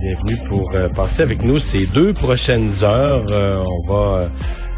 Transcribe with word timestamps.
Bienvenue 0.00 0.36
pour 0.48 0.64
euh, 0.74 0.88
passer 0.90 1.22
avec 1.22 1.42
nous 1.42 1.58
ces 1.58 1.86
deux 1.86 2.12
prochaines 2.12 2.70
heures. 2.82 3.26
Euh, 3.30 3.64
on 3.66 3.92
va 3.92 4.22
euh, 4.22 4.28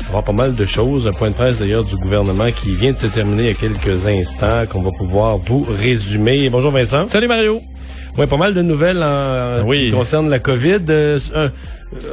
avoir 0.09 0.24
pas 0.24 0.33
mal 0.33 0.55
de 0.55 0.65
choses. 0.65 1.06
Un 1.06 1.11
point 1.11 1.28
de 1.31 1.34
presse 1.34 1.58
d'ailleurs 1.58 1.84
du 1.84 1.97
gouvernement 1.97 2.50
qui 2.50 2.75
vient 2.75 2.92
de 2.92 2.97
se 2.97 3.06
terminer 3.06 3.42
il 3.42 3.48
y 3.48 3.50
a 3.50 3.55
quelques 3.55 4.06
instants 4.06 4.64
qu'on 4.70 4.80
va 4.80 4.91
pouvoir 4.97 5.36
vous 5.36 5.62
résumer. 5.62 6.48
Bonjour 6.48 6.70
Vincent. 6.70 7.06
Salut 7.06 7.28
Mario. 7.28 7.61
Oui, 8.17 8.27
pas 8.27 8.39
mal 8.39 8.55
de 8.55 8.62
nouvelles 8.62 9.03
en, 9.03 9.62
oui. 9.64 9.86
qui 9.86 9.91
concernent 9.91 10.30
la 10.30 10.39
COVID 10.39 10.80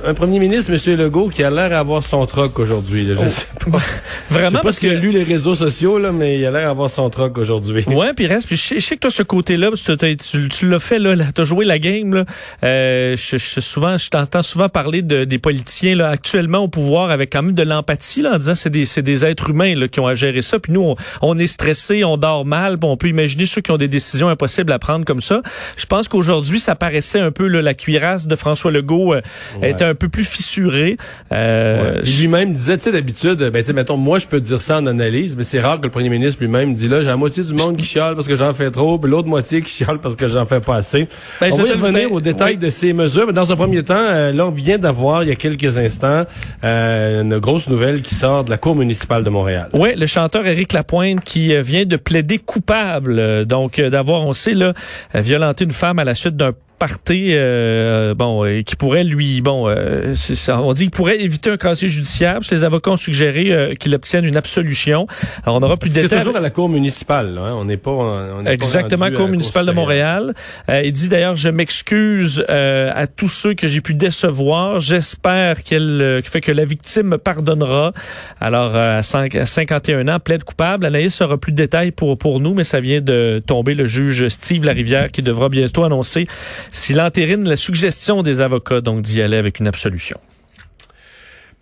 un 0.05 0.15
premier 0.15 0.39
ministre, 0.39 0.71
M. 0.71 0.97
Legault, 0.97 1.29
qui 1.29 1.43
a 1.43 1.51
l'air 1.51 1.69
d'avoir 1.69 2.01
son 2.01 2.25
troc 2.25 2.57
aujourd'hui. 2.57 3.05
Je 3.05 3.13
oh. 3.13 3.29
sais 3.29 3.45
pas. 3.69 3.77
Vraiment? 4.29 4.47
Je 4.47 4.51
sais 4.51 4.51
pas 4.51 4.63
parce 4.63 4.79
qu'il 4.79 4.89
a 4.89 4.95
lu 4.95 5.11
les 5.11 5.23
réseaux 5.23 5.55
sociaux, 5.55 5.99
là, 5.99 6.11
mais 6.11 6.39
il 6.39 6.45
a 6.47 6.51
l'air 6.51 6.67
d'avoir 6.67 6.89
son 6.89 7.09
troc 7.11 7.37
aujourd'hui. 7.37 7.85
Ouais, 7.85 8.13
puis 8.13 8.25
reste. 8.25 8.47
Puis 8.47 8.57
je, 8.57 8.79
sais 8.79 8.95
que 8.95 9.01
toi, 9.01 9.11
ce 9.11 9.21
côté-là, 9.21 9.69
tu, 9.71 10.49
tu 10.49 10.67
l'as 10.69 10.79
fait, 10.79 10.97
là, 10.97 11.13
t'as 11.31 11.43
joué 11.43 11.63
la 11.63 11.77
game, 11.77 12.15
là. 12.15 12.25
Euh, 12.63 13.15
je, 13.15 13.37
je, 13.37 13.59
souvent, 13.59 13.97
je 13.97 14.09
t'entends 14.09 14.41
souvent 14.41 14.67
parler 14.67 15.03
de, 15.03 15.25
des 15.25 15.37
politiciens, 15.37 15.95
là, 15.95 16.09
actuellement 16.09 16.59
au 16.59 16.67
pouvoir 16.67 17.11
avec 17.11 17.31
quand 17.31 17.43
même 17.43 17.53
de 17.53 17.63
l'empathie, 17.63 18.23
là, 18.23 18.33
en 18.33 18.37
disant 18.39 18.55
c'est 18.55 18.71
des, 18.71 18.85
c'est 18.85 19.03
des 19.03 19.25
êtres 19.25 19.51
humains, 19.51 19.75
là, 19.75 19.87
qui 19.87 19.99
ont 19.99 20.07
à 20.07 20.15
gérer 20.15 20.41
ça. 20.41 20.57
Puis 20.57 20.71
nous, 20.71 20.81
on, 20.81 20.95
on 21.21 21.37
est 21.37 21.47
stressé, 21.47 22.03
on 22.03 22.17
dort 22.17 22.45
mal, 22.45 22.77
on 22.81 22.97
peut 22.97 23.09
imaginer 23.09 23.45
ceux 23.45 23.61
qui 23.61 23.71
ont 23.71 23.77
des 23.77 23.87
décisions 23.87 24.29
impossibles 24.29 24.71
à 24.71 24.79
prendre 24.79 25.05
comme 25.05 25.21
ça. 25.21 25.43
Je 25.75 25.85
pense 25.85 26.07
qu'aujourd'hui, 26.07 26.59
ça 26.59 26.73
paraissait 26.73 27.19
un 27.19 27.31
peu, 27.31 27.47
là, 27.47 27.61
la 27.61 27.75
cuirasse 27.75 28.25
de 28.25 28.35
François 28.35 28.71
Legault. 28.71 29.13
Euh, 29.13 29.21
était 29.69 29.85
un 29.85 29.95
peu 29.95 30.09
plus 30.09 30.25
fissuré. 30.25 30.97
Euh, 31.31 32.01
Lui-même 32.19 32.53
disait, 32.53 32.77
tu 32.77 32.83
sais, 32.83 32.91
d'habitude, 32.91 33.37
ben, 33.37 33.61
tu 33.61 33.67
sais, 33.67 33.73
mettons, 33.73 33.97
moi, 33.97 34.19
je 34.19 34.27
peux 34.27 34.39
dire 34.39 34.61
ça 34.61 34.77
en 34.77 34.85
analyse, 34.85 35.35
mais 35.35 35.43
c'est 35.43 35.59
rare 35.59 35.79
que 35.79 35.85
le 35.85 35.91
premier 35.91 36.09
ministre 36.09 36.41
lui-même 36.41 36.73
dit, 36.73 36.87
là, 36.87 37.01
j'ai 37.01 37.07
la 37.07 37.15
moitié 37.15 37.43
du 37.43 37.53
monde 37.53 37.77
qui 37.77 37.85
chiale 37.85 38.15
parce 38.15 38.27
que 38.27 38.35
j'en 38.35 38.53
fais 38.53 38.71
trop, 38.71 38.97
puis 38.97 39.09
l'autre 39.09 39.27
moitié 39.27 39.61
qui 39.61 39.71
chiale 39.71 39.99
parce 39.99 40.15
que 40.15 40.27
j'en 40.27 40.45
fais 40.45 40.59
pas 40.59 40.75
assez. 40.75 41.07
Ben, 41.41 41.49
on 41.53 41.57
va 41.57 41.63
revenir 41.63 42.11
aux 42.11 42.21
détails 42.21 42.57
de 42.57 42.69
ces 42.69 42.93
mesures, 42.93 43.27
mais 43.27 43.33
dans 43.33 43.51
un 43.51 43.55
premier 43.55 43.83
temps, 43.83 43.95
euh, 43.95 44.31
là, 44.31 44.47
on 44.47 44.51
vient 44.51 44.77
d'avoir, 44.77 45.23
il 45.23 45.29
y 45.29 45.31
a 45.31 45.35
quelques 45.35 45.77
instants, 45.77 46.25
euh, 46.63 47.21
une 47.21 47.39
grosse 47.39 47.67
nouvelle 47.67 48.01
qui 48.01 48.15
sort 48.15 48.43
de 48.43 48.49
la 48.49 48.57
Cour 48.57 48.75
municipale 48.75 49.23
de 49.23 49.29
Montréal. 49.29 49.69
Oui, 49.73 49.89
le 49.95 50.05
chanteur 50.05 50.45
Éric 50.45 50.73
Lapointe 50.73 51.23
qui 51.23 51.53
euh, 51.53 51.61
vient 51.61 51.85
de 51.85 51.97
plaider 51.97 52.39
coupable, 52.39 53.45
donc 53.45 53.79
d'avoir, 53.79 54.23
on 54.23 54.33
sait, 54.33 54.53
là, 54.53 54.73
violenté 55.13 55.63
une 55.63 55.71
femme 55.71 55.99
à 55.99 56.03
la 56.03 56.15
suite 56.15 56.35
d'un 56.35 56.53
parté, 56.77 57.29
euh, 57.31 58.13
bon, 58.13 58.45
euh, 58.45 58.61
qui 58.61 58.75
pourrait 58.75 59.03
lui, 59.03 59.41
bon, 59.41 59.67
euh, 59.67 60.13
ça, 60.15 60.61
on 60.61 60.73
dit 60.73 60.83
qu'il 60.83 60.91
pourrait 60.91 61.19
éviter 61.19 61.49
un 61.49 61.57
casier 61.57 61.87
judiciaire. 61.87 62.39
les 62.51 62.63
avocats 62.63 62.91
ont 62.91 62.97
suggéré 62.97 63.51
euh, 63.51 63.73
qu'il 63.73 63.93
obtienne 63.95 64.25
une 64.25 64.37
absolution. 64.37 65.07
Alors, 65.43 65.57
on 65.57 65.61
aura 65.61 65.77
plus 65.77 65.89
de 65.89 65.95
détails. 65.95 66.09
C'est 66.09 66.17
toujours 66.25 66.37
à 66.37 66.39
la 66.39 66.49
Cour 66.49 66.69
municipale, 66.69 67.37
hein? 67.37 67.53
on 67.55 67.65
n'est 67.65 67.77
pas, 67.77 67.91
on 67.91 68.45
exactement 68.45 69.09
Cour 69.11 69.27
municipale 69.27 69.65
de 69.65 69.71
Montréal. 69.71 70.33
il 70.69 70.91
dit 70.91 71.09
d'ailleurs, 71.09 71.35
je 71.35 71.49
m'excuse 71.49 72.45
à 72.47 73.07
tous 73.07 73.29
ceux 73.29 73.53
que 73.53 73.67
j'ai 73.67 73.81
pu 73.81 73.93
décevoir. 73.93 74.79
J'espère 74.79 75.63
qu'elle 75.63 76.21
fait 76.23 76.41
que 76.41 76.51
la 76.51 76.65
victime 76.65 77.07
me 77.07 77.17
pardonnera. 77.17 77.93
Alors, 78.39 78.75
à, 78.75 79.01
5, 79.03 79.35
à 79.35 79.45
51 79.45 80.07
ans, 80.07 80.19
plaide 80.19 80.43
coupable. 80.43 80.85
Anaïs 80.85 81.21
aura 81.21 81.37
plus 81.37 81.51
de 81.51 81.57
détails 81.57 81.91
pour 81.91 82.17
pour 82.17 82.39
nous, 82.39 82.53
mais 82.53 82.63
ça 82.63 82.79
vient 82.79 83.01
de 83.01 83.41
tomber 83.45 83.73
le 83.73 83.85
juge 83.85 84.27
Steve 84.27 84.65
Larivière 84.65 85.11
qui 85.11 85.21
devra 85.21 85.49
bientôt 85.49 85.83
annoncer 85.83 86.27
s'il 86.71 86.99
entérine 87.01 87.47
la 87.47 87.55
suggestion 87.55 88.23
des 88.23 88.41
avocats, 88.41 88.81
donc 88.81 89.01
d'y 89.01 89.21
aller 89.21 89.37
avec 89.37 89.59
une 89.59 89.67
absolution. 89.67 90.19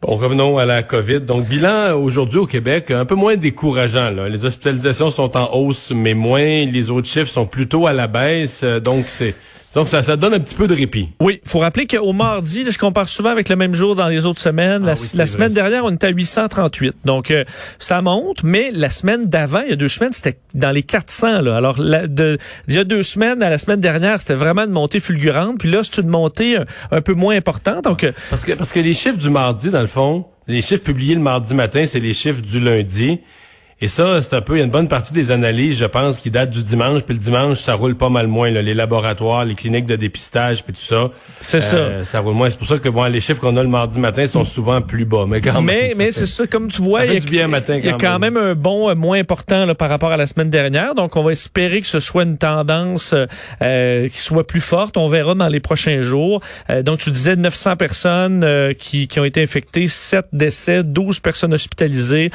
Bon, 0.01 0.17
revenons 0.17 0.57
à 0.57 0.66
la 0.66 0.83
COVID. 0.83 1.21
Donc, 1.21 1.47
bilan 1.47 1.93
aujourd'hui 1.93 2.39
au 2.39 2.45
Québec, 2.45 2.91
un 2.91 3.05
peu 3.05 3.16
moins 3.16 3.38
décourageant. 3.38 4.11
Les 4.11 4.45
hospitalisations 4.45 5.09
sont 5.09 5.35
en 5.38 5.53
hausse, 5.53 5.91
mais 5.95 6.13
moins. 6.13 6.66
Les 6.66 6.91
autres 6.91 7.07
chiffres 7.07 7.31
sont 7.31 7.45
plutôt 7.45 7.88
à 7.88 7.93
la 7.93 8.07
baisse. 8.07 8.63
Donc, 8.63 9.05
c'est 9.07 9.35
donc, 9.75 9.89
ça, 9.89 10.01
ça 10.01 10.15
donne 10.15 10.33
un 10.33 10.39
petit 10.39 10.55
peu 10.55 10.67
de 10.67 10.73
répit. 10.73 11.09
Oui, 11.19 11.41
faut 11.43 11.59
rappeler 11.59 11.85
qu'au 11.85 12.13
mardi, 12.13 12.63
je 12.69 12.77
compare 12.77 13.09
souvent 13.09 13.29
avec 13.29 13.49
le 13.49 13.57
même 13.57 13.75
jour 13.75 13.93
dans 13.93 14.07
les 14.07 14.25
autres 14.25 14.39
semaines. 14.39 14.83
Ah 14.87 14.93
la, 15.15 15.27
semaine 15.27 15.51
dernière, 15.51 15.83
on 15.83 15.91
était 15.91 16.07
à 16.07 16.11
838. 16.11 16.95
Donc, 17.03 17.29
euh, 17.29 17.43
ça 17.77 18.01
monte, 18.01 18.43
mais 18.43 18.71
la 18.73 18.89
semaine 18.89 19.25
d'avant, 19.25 19.61
il 19.65 19.71
y 19.71 19.73
a 19.73 19.75
deux 19.75 19.89
semaines, 19.89 20.13
c'était 20.13 20.37
dans 20.53 20.71
les 20.71 20.81
400. 20.81 21.41
Là. 21.41 21.57
Alors, 21.57 21.75
de, 21.75 22.37
il 22.69 22.73
y 22.73 22.77
a 22.77 22.85
deux 22.85 23.03
semaines 23.03 23.43
à 23.43 23.49
la 23.49 23.57
semaine 23.57 23.81
dernière, 23.81 24.21
c'était 24.21 24.35
vraiment 24.35 24.63
une 24.63 24.71
montée 24.71 25.01
fulgurante. 25.01 25.59
Puis 25.59 25.69
là, 25.69 25.81
c'est 25.83 26.01
une 26.01 26.07
montée 26.07 26.57
un, 26.91 27.01
peu 27.01 27.13
moins 27.13 27.35
importante. 27.35 27.83
Donc, 27.83 28.05
euh, 28.05 28.13
parce 28.29 28.45
que, 28.45 28.53
parce 28.53 28.71
que 28.71 28.79
les 28.79 28.93
chiffres 28.93 29.17
du 29.17 29.29
mardi, 29.29 29.71
dans 29.71 29.81
le 29.81 29.87
fond, 29.87 30.25
les 30.47 30.61
chiffres 30.61 30.83
publiés 30.83 31.15
le 31.15 31.21
mardi 31.21 31.53
matin, 31.53 31.83
c'est 31.85 31.99
les 31.99 32.13
chiffres 32.13 32.41
du 32.41 32.61
lundi. 32.61 33.19
Et 33.81 33.89
ça, 33.89 34.21
c'est 34.21 34.33
un 34.33 34.39
peu, 34.39 34.55
il 34.55 34.59
y 34.59 34.61
a 34.61 34.63
une 34.63 34.71
bonne 34.71 34.87
partie 34.87 35.11
des 35.11 35.31
analyses, 35.31 35.77
je 35.77 35.85
pense, 35.85 36.17
qui 36.17 36.31
datent 36.31 36.49
du 36.51 36.63
dimanche. 36.63 37.01
Puis 37.01 37.13
le 37.13 37.19
dimanche, 37.19 37.59
ça 37.59 37.75
roule 37.75 37.95
pas 37.95 38.07
mal 38.07 38.27
moins. 38.27 38.49
Là, 38.49 38.61
les 38.61 38.73
laboratoires, 38.73 39.43
les 39.43 39.53
cliniques 39.53 39.85
de 39.85 39.97
dépistage, 39.97 40.63
puis 40.63 40.71
tout 40.71 40.81
ça. 40.81 41.11
C'est 41.41 41.57
euh, 41.73 42.01
ça. 42.01 42.05
Ça 42.05 42.19
roule 42.21 42.35
moins. 42.35 42.49
C'est 42.49 42.57
pour 42.57 42.69
ça 42.69 42.77
que 42.77 42.87
bon, 42.87 43.03
les 43.03 43.19
chiffres 43.19 43.41
qu'on 43.41 43.57
a 43.57 43.63
le 43.63 43.67
mardi 43.67 43.99
matin 43.99 44.25
sont 44.27 44.45
souvent 44.45 44.81
plus 44.81 45.03
bas. 45.03 45.25
Mais 45.27 45.41
quand 45.41 45.61
mais, 45.61 45.93
Mais 45.97 46.13
c'est 46.13 46.25
ça, 46.25 46.47
comme 46.47 46.69
tu 46.69 46.81
vois, 46.81 47.05
il 47.05 47.33
y 47.33 47.41
a, 47.41 47.47
matin, 47.49 47.75
y 47.75 47.89
a 47.89 47.93
quand 47.93 48.17
même. 48.17 48.37
un 48.37 48.55
bon 48.55 48.89
euh, 48.89 48.95
moins 48.95 49.19
important 49.19 49.65
là, 49.65 49.75
par 49.75 49.89
rapport 49.89 50.11
à 50.13 50.17
la 50.17 50.25
semaine 50.25 50.49
dernière. 50.49 50.95
Donc, 50.95 51.17
on 51.17 51.23
va 51.23 51.33
espérer 51.33 51.81
que 51.81 51.87
ce 51.87 51.99
soit 51.99 52.23
une 52.23 52.37
tendance 52.37 53.13
euh, 53.61 54.07
qui 54.07 54.19
soit 54.19 54.47
plus 54.47 54.61
forte. 54.61 54.95
On 54.95 55.09
verra 55.09 55.35
dans 55.35 55.49
les 55.49 55.59
prochains 55.59 56.01
jours. 56.01 56.41
donc, 56.83 56.99
tu 56.99 57.11
disais 57.11 57.35
900 57.35 57.75
personnes 57.75 58.73
qui, 58.79 59.09
qui 59.09 59.19
ont 59.19 59.25
été 59.25 59.43
infectées, 59.43 59.89
7 59.89 60.27
décès, 60.31 60.81
12 60.83 61.19
personnes 61.19 61.53
hospitalisées, 61.53 62.31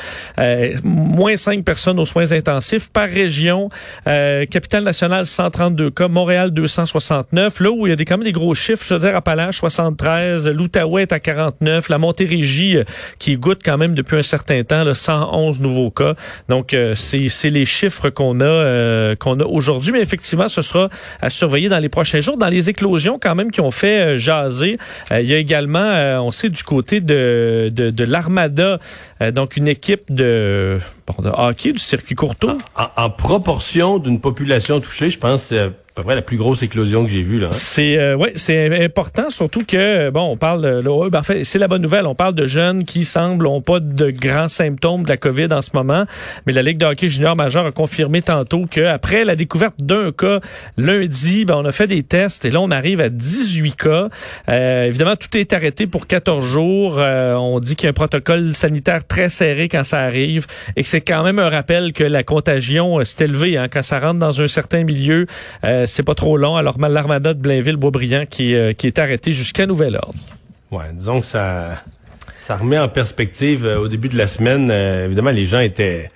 moins 0.84 1.29
5 1.36 1.64
personnes 1.64 1.98
aux 1.98 2.04
soins 2.04 2.32
intensifs 2.32 2.90
par 2.90 3.08
région. 3.08 3.68
Euh, 4.06 4.46
Capitale 4.46 4.84
nationale, 4.84 5.26
132 5.26 5.90
cas. 5.90 6.08
Montréal, 6.08 6.50
269. 6.50 7.60
Là 7.60 7.70
où 7.70 7.86
il 7.86 7.90
y 7.90 7.92
a 7.92 7.96
des, 7.96 8.04
quand 8.04 8.18
même 8.18 8.24
des 8.24 8.32
gros 8.32 8.54
chiffres, 8.54 8.84
je 8.86 8.94
veux 8.94 9.00
dire, 9.00 9.14
Appalaches, 9.16 9.58
73. 9.58 10.48
L'Outaouais 10.48 11.02
est 11.02 11.12
à 11.12 11.20
49. 11.20 11.88
La 11.88 11.98
Montérégie, 11.98 12.76
euh, 12.76 12.84
qui 13.18 13.36
goûte 13.36 13.60
quand 13.64 13.78
même 13.78 13.94
depuis 13.94 14.16
un 14.16 14.22
certain 14.22 14.62
temps, 14.62 14.84
là, 14.84 14.94
111 14.94 15.60
nouveaux 15.60 15.90
cas. 15.90 16.14
Donc, 16.48 16.74
euh, 16.74 16.94
c'est 16.94 17.50
les 17.50 17.64
chiffres 17.64 18.10
qu'on 18.10 18.40
a, 18.40 18.44
euh, 18.44 19.14
qu'on 19.16 19.38
a 19.40 19.44
aujourd'hui. 19.44 19.92
Mais 19.92 20.00
effectivement, 20.00 20.48
ce 20.48 20.62
sera 20.62 20.88
à 21.20 21.30
surveiller 21.30 21.68
dans 21.68 21.78
les 21.78 21.88
prochains 21.88 22.20
jours. 22.20 22.36
Dans 22.36 22.48
les 22.48 22.68
éclosions, 22.68 23.18
quand 23.20 23.34
même, 23.34 23.50
qui 23.50 23.60
ont 23.60 23.70
fait 23.70 24.18
jaser, 24.18 24.76
il 25.10 25.26
y 25.26 25.34
a 25.34 25.38
également, 25.38 26.20
on 26.22 26.30
sait, 26.30 26.48
du 26.48 26.62
côté 26.62 27.00
de, 27.00 27.70
de, 27.72 27.90
de 27.90 28.04
l'Armada, 28.04 28.78
donc 29.32 29.56
une 29.56 29.68
équipe 29.68 30.12
de 30.12 30.78
de 31.18 31.30
hockey 31.30 31.72
du 31.72 31.78
circuit 31.78 32.14
courtois? 32.14 32.58
En, 32.96 33.10
proportion 33.10 33.98
d'une 33.98 34.20
population 34.20 34.80
touchée, 34.80 35.10
je 35.10 35.18
pense 35.18 35.52
que 35.90 36.00
peu 36.00 36.04
près 36.04 36.14
la 36.14 36.22
plus 36.22 36.36
grosse 36.36 36.62
éclosion 36.62 37.04
que 37.04 37.10
j'ai 37.10 37.22
vue. 37.22 37.44
Hein. 37.44 37.50
C'est 37.50 37.98
euh, 37.98 38.16
ouais, 38.16 38.32
c'est 38.36 38.84
important 38.84 39.28
surtout 39.30 39.64
que 39.64 40.10
bon, 40.10 40.22
on 40.22 40.36
parle 40.36 40.66
là, 40.66 41.08
ben, 41.10 41.18
en 41.18 41.22
fait, 41.22 41.44
c'est 41.44 41.58
la 41.58 41.68
bonne 41.68 41.82
nouvelle, 41.82 42.06
on 42.06 42.14
parle 42.14 42.34
de 42.34 42.46
jeunes 42.46 42.84
qui 42.84 43.04
semblent 43.04 43.46
ont 43.46 43.60
pas 43.60 43.80
de 43.80 44.10
grands 44.10 44.48
symptômes 44.48 45.02
de 45.02 45.08
la 45.08 45.16
Covid 45.16 45.48
en 45.52 45.62
ce 45.62 45.70
moment, 45.74 46.04
mais 46.46 46.52
la 46.52 46.62
Ligue 46.62 46.78
de 46.78 46.86
hockey 46.86 47.08
junior 47.08 47.36
majeur 47.36 47.66
a 47.66 47.72
confirmé 47.72 48.22
tantôt 48.22 48.66
que 48.70 48.80
après 48.80 49.24
la 49.24 49.34
découverte 49.36 49.74
d'un 49.78 50.12
cas 50.12 50.40
lundi, 50.76 51.44
ben, 51.44 51.56
on 51.56 51.64
a 51.64 51.72
fait 51.72 51.86
des 51.86 52.02
tests 52.02 52.44
et 52.44 52.50
là 52.50 52.60
on 52.60 52.70
arrive 52.70 53.00
à 53.00 53.08
18 53.08 53.74
cas. 53.74 54.08
Euh, 54.48 54.86
évidemment, 54.86 55.16
tout 55.16 55.36
est 55.36 55.52
arrêté 55.52 55.86
pour 55.86 56.06
14 56.06 56.46
jours. 56.46 56.98
Euh, 56.98 57.34
on 57.34 57.60
dit 57.60 57.76
qu'il 57.76 57.84
y 57.84 57.88
a 57.88 57.90
un 57.90 57.94
protocole 57.94 58.54
sanitaire 58.54 59.06
très 59.06 59.28
serré 59.28 59.68
quand 59.68 59.84
ça 59.84 60.00
arrive 60.00 60.46
et 60.76 60.82
que 60.82 60.88
c'est 60.88 61.00
quand 61.00 61.24
même 61.24 61.38
un 61.38 61.48
rappel 61.48 61.92
que 61.92 62.04
la 62.04 62.22
contagion 62.22 63.04
s'est 63.04 63.24
élevée 63.24 63.56
hein, 63.56 63.66
quand 63.70 63.82
ça 63.82 63.98
rentre 63.98 64.18
dans 64.18 64.40
un 64.40 64.48
certain 64.48 64.84
milieu. 64.84 65.26
Euh, 65.90 65.94
c'est 65.94 66.02
pas 66.02 66.14
trop 66.14 66.36
long. 66.36 66.56
Alors, 66.56 66.76
l'armada 66.78 67.34
de 67.34 67.40
Blainville-Boisbriand 67.40 68.26
qui, 68.26 68.54
euh, 68.54 68.72
qui 68.72 68.86
est 68.86 68.98
arrêté 68.98 69.32
jusqu'à 69.32 69.66
nouvel 69.66 69.96
ordre. 69.96 70.18
Ouais, 70.70 70.86
disons 70.92 71.20
que 71.20 71.26
ça 71.26 71.82
ça 72.36 72.56
remet 72.56 72.78
en 72.78 72.88
perspective. 72.88 73.64
au 73.64 73.86
début 73.86 74.08
de 74.08 74.16
la 74.16 74.26
semaine, 74.26 74.70
évidemment, 74.70 75.30
les 75.30 75.44
gens 75.44 75.60
étaient 75.60 76.10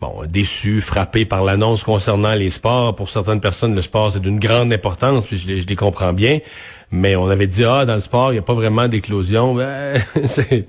bon, 0.00 0.24
déçus, 0.28 0.80
frappés 0.80 1.24
par 1.24 1.42
l'annonce 1.42 1.82
concernant 1.82 2.34
les 2.34 2.50
sports. 2.50 2.94
Pour 2.94 3.10
certaines 3.10 3.40
personnes, 3.40 3.74
le 3.74 3.82
sport, 3.82 4.12
c'est 4.12 4.20
d'une 4.20 4.38
grande 4.38 4.72
importance, 4.72 5.26
puis 5.26 5.38
je 5.38 5.58
je 5.58 5.66
les, 5.66 5.76
comprends 5.76 6.12
bien. 6.12 6.38
Mais 6.92 7.16
on 7.16 7.28
avait 7.28 7.48
dit, 7.48 7.64
ah, 7.64 7.84
dans 7.84 7.94
le 7.94 8.00
sport, 8.00 8.30
il 8.30 8.34
n'y 8.34 8.38
a 8.38 8.42
pas 8.42 8.54
vraiment 8.54 8.86
d'éclosion. 8.86 9.54
Ben, 9.54 10.00
c'est... 10.26 10.66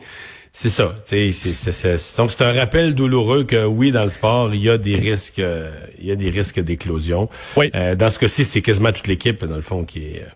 C'est 0.55 0.69
ça. 0.69 0.93
C'est, 1.05 1.31
donc 2.17 2.31
c'est 2.31 2.43
un 2.43 2.53
rappel 2.53 2.93
douloureux 2.93 3.43
que 3.43 3.65
oui, 3.65 3.91
dans 3.91 4.03
le 4.03 4.09
sport, 4.09 4.53
il 4.53 4.61
y 4.61 4.69
a 4.69 4.77
des 4.77 4.95
risques, 4.95 5.41
il 5.99 6.05
y 6.05 6.11
a 6.11 6.15
des 6.15 6.29
risques 6.29 6.59
d'éclosion. 6.59 7.27
Oui. 7.57 7.71
Euh, 7.73 7.95
dans 7.95 8.11
ce 8.11 8.19
cas-ci, 8.19 8.45
c'est 8.45 8.61
quasiment 8.61 8.91
toute 8.91 9.07
l'équipe 9.07 9.43
dans 9.43 9.55
le 9.55 9.63
fond 9.63 9.83
qui 9.83 10.05
est. 10.05 10.27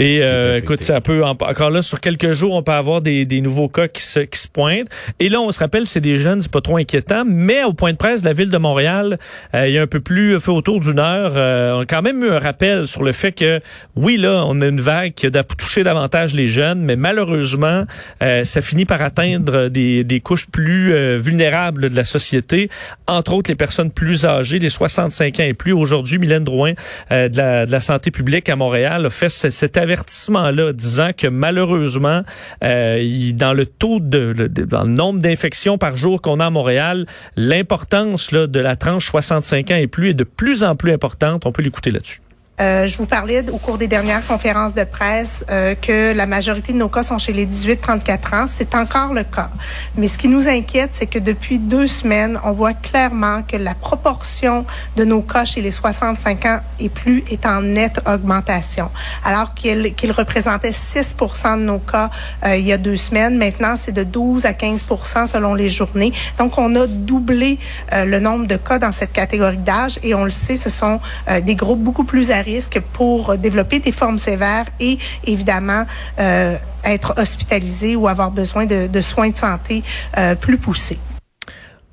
Et 0.00 0.20
euh, 0.22 0.58
écoute, 0.58 0.82
ça 0.82 1.00
peut 1.00 1.24
encore 1.24 1.70
là 1.70 1.80
sur 1.80 2.00
quelques 2.00 2.32
jours, 2.32 2.54
on 2.54 2.62
peut 2.64 2.72
avoir 2.72 3.00
des, 3.00 3.24
des 3.24 3.40
nouveaux 3.40 3.68
cas 3.68 3.86
qui 3.86 4.02
se, 4.02 4.20
qui 4.20 4.38
se 4.38 4.48
pointent. 4.48 4.88
Et 5.20 5.28
là, 5.28 5.40
on 5.40 5.52
se 5.52 5.60
rappelle, 5.60 5.86
c'est 5.86 6.00
des 6.00 6.16
jeunes, 6.16 6.42
c'est 6.42 6.50
pas 6.50 6.60
trop 6.60 6.78
inquiétant. 6.78 7.22
Mais 7.24 7.62
au 7.62 7.74
point 7.74 7.92
de 7.92 7.96
presse 7.96 8.22
de 8.22 8.26
la 8.26 8.32
ville 8.32 8.50
de 8.50 8.58
Montréal, 8.58 9.18
euh, 9.54 9.68
il 9.68 9.74
y 9.74 9.78
a 9.78 9.82
un 9.82 9.86
peu 9.86 10.00
plus 10.00 10.40
fait 10.40 10.50
autour 10.50 10.80
d'une 10.80 10.98
heure, 10.98 11.34
euh, 11.36 11.74
on 11.74 11.80
a 11.82 11.86
quand 11.86 12.02
même 12.02 12.22
eu 12.24 12.28
un 12.28 12.40
rappel 12.40 12.88
sur 12.88 13.04
le 13.04 13.12
fait 13.12 13.30
que 13.30 13.60
oui, 13.94 14.16
là, 14.16 14.44
on 14.46 14.60
a 14.60 14.66
une 14.66 14.80
vague 14.80 15.14
qui 15.14 15.26
a 15.26 15.30
touché 15.44 15.84
davantage 15.84 16.34
les 16.34 16.48
jeunes, 16.48 16.80
mais 16.80 16.96
malheureusement, 16.96 17.84
ça 18.20 18.62
finit 18.62 18.84
par 18.84 19.02
atteindre 19.02 19.68
des, 19.68 20.02
des 20.02 20.20
couches 20.20 20.46
plus 20.46 21.16
vulnérables 21.16 21.90
de 21.90 21.96
la 21.96 22.04
société, 22.04 22.68
entre 23.06 23.34
autres 23.34 23.50
les 23.50 23.54
personnes 23.54 23.90
plus 23.90 24.24
âgées, 24.24 24.58
les 24.58 24.70
65 24.70 25.40
ans 25.40 25.44
et 25.44 25.54
plus. 25.54 25.72
Aujourd'hui, 25.72 26.18
Mylène 26.18 26.44
Drouin 26.44 26.72
de 27.10 27.36
la, 27.36 27.66
de, 27.66 27.72
la, 27.72 27.80
santé 27.80 28.10
publique 28.10 28.48
à 28.48 28.56
Montréal 28.56 29.06
a 29.06 29.10
fait 29.10 29.28
cette 29.28 29.76
avertissement-là 29.84 30.72
disant 30.72 31.10
que 31.16 31.26
malheureusement, 31.26 32.22
euh, 32.64 33.32
dans 33.34 33.52
le 33.52 33.66
taux 33.66 34.00
de, 34.00 34.32
dans 34.48 34.82
le 34.84 34.90
nombre 34.90 35.20
d'infections 35.20 35.78
par 35.78 35.96
jour 35.96 36.20
qu'on 36.20 36.40
a 36.40 36.46
à 36.46 36.50
Montréal, 36.50 37.06
l'importance 37.36 38.32
de 38.32 38.60
la 38.60 38.76
tranche 38.76 39.06
65 39.06 39.70
ans 39.70 39.76
et 39.76 39.86
plus 39.86 40.10
est 40.10 40.14
de 40.14 40.24
plus 40.24 40.64
en 40.64 40.74
plus 40.74 40.92
importante. 40.92 41.46
On 41.46 41.52
peut 41.52 41.62
l'écouter 41.62 41.90
là-dessus. 41.90 42.20
Euh, 42.60 42.86
je 42.86 42.96
vous 42.98 43.06
parlais 43.06 43.44
au 43.50 43.58
cours 43.58 43.78
des 43.78 43.88
dernières 43.88 44.24
conférences 44.24 44.74
de 44.74 44.84
presse 44.84 45.44
euh, 45.50 45.74
que 45.74 46.12
la 46.14 46.24
majorité 46.24 46.72
de 46.72 46.78
nos 46.78 46.88
cas 46.88 47.02
sont 47.02 47.18
chez 47.18 47.32
les 47.32 47.46
18-34 47.46 48.34
ans. 48.36 48.46
C'est 48.46 48.76
encore 48.76 49.12
le 49.12 49.24
cas. 49.24 49.50
Mais 49.96 50.06
ce 50.06 50.16
qui 50.16 50.28
nous 50.28 50.48
inquiète, 50.48 50.90
c'est 50.92 51.06
que 51.06 51.18
depuis 51.18 51.58
deux 51.58 51.88
semaines, 51.88 52.38
on 52.44 52.52
voit 52.52 52.74
clairement 52.74 53.42
que 53.42 53.56
la 53.56 53.74
proportion 53.74 54.64
de 54.94 55.04
nos 55.04 55.20
cas 55.20 55.44
chez 55.44 55.62
les 55.62 55.72
65 55.72 56.46
ans 56.46 56.60
et 56.78 56.88
plus 56.88 57.24
est 57.28 57.44
en 57.44 57.60
nette 57.60 58.00
augmentation. 58.06 58.88
Alors 59.24 59.54
qu'il 59.54 59.92
qu 59.96 60.12
représentait 60.12 60.70
6% 60.70 61.58
de 61.58 61.64
nos 61.64 61.80
cas 61.80 62.10
euh, 62.44 62.56
il 62.56 62.64
y 62.64 62.72
a 62.72 62.78
deux 62.78 62.96
semaines, 62.96 63.36
maintenant 63.36 63.74
c'est 63.76 63.90
de 63.90 64.04
12 64.04 64.46
à 64.46 64.52
15% 64.52 65.26
selon 65.26 65.54
les 65.54 65.68
journées. 65.68 66.12
Donc 66.38 66.56
on 66.58 66.76
a 66.76 66.86
doublé 66.86 67.58
euh, 67.92 68.04
le 68.04 68.20
nombre 68.20 68.46
de 68.46 68.56
cas 68.56 68.78
dans 68.78 68.92
cette 68.92 69.12
catégorie 69.12 69.56
d'âge 69.56 69.98
et 70.04 70.14
on 70.14 70.24
le 70.24 70.30
sait, 70.30 70.56
ce 70.56 70.70
sont 70.70 71.00
des 71.42 71.54
groupes 71.54 71.82
beaucoup 71.82 72.04
plus 72.04 72.30
à 72.30 72.43
risque 72.44 72.80
pour 72.92 73.36
développer 73.36 73.80
des 73.80 73.92
formes 73.92 74.18
sévères 74.18 74.66
et 74.78 74.98
évidemment 75.24 75.84
euh, 76.18 76.56
être 76.84 77.14
hospitalisé 77.16 77.96
ou 77.96 78.06
avoir 78.08 78.30
besoin 78.30 78.66
de, 78.66 78.86
de 78.86 79.00
soins 79.00 79.30
de 79.30 79.36
santé 79.36 79.82
euh, 80.18 80.34
plus 80.34 80.58
poussés. 80.58 80.98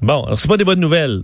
Bon, 0.01 0.23
alors 0.23 0.39
c'est 0.39 0.47
pas 0.47 0.57
des 0.57 0.65
bonnes 0.65 0.79
nouvelles. 0.79 1.23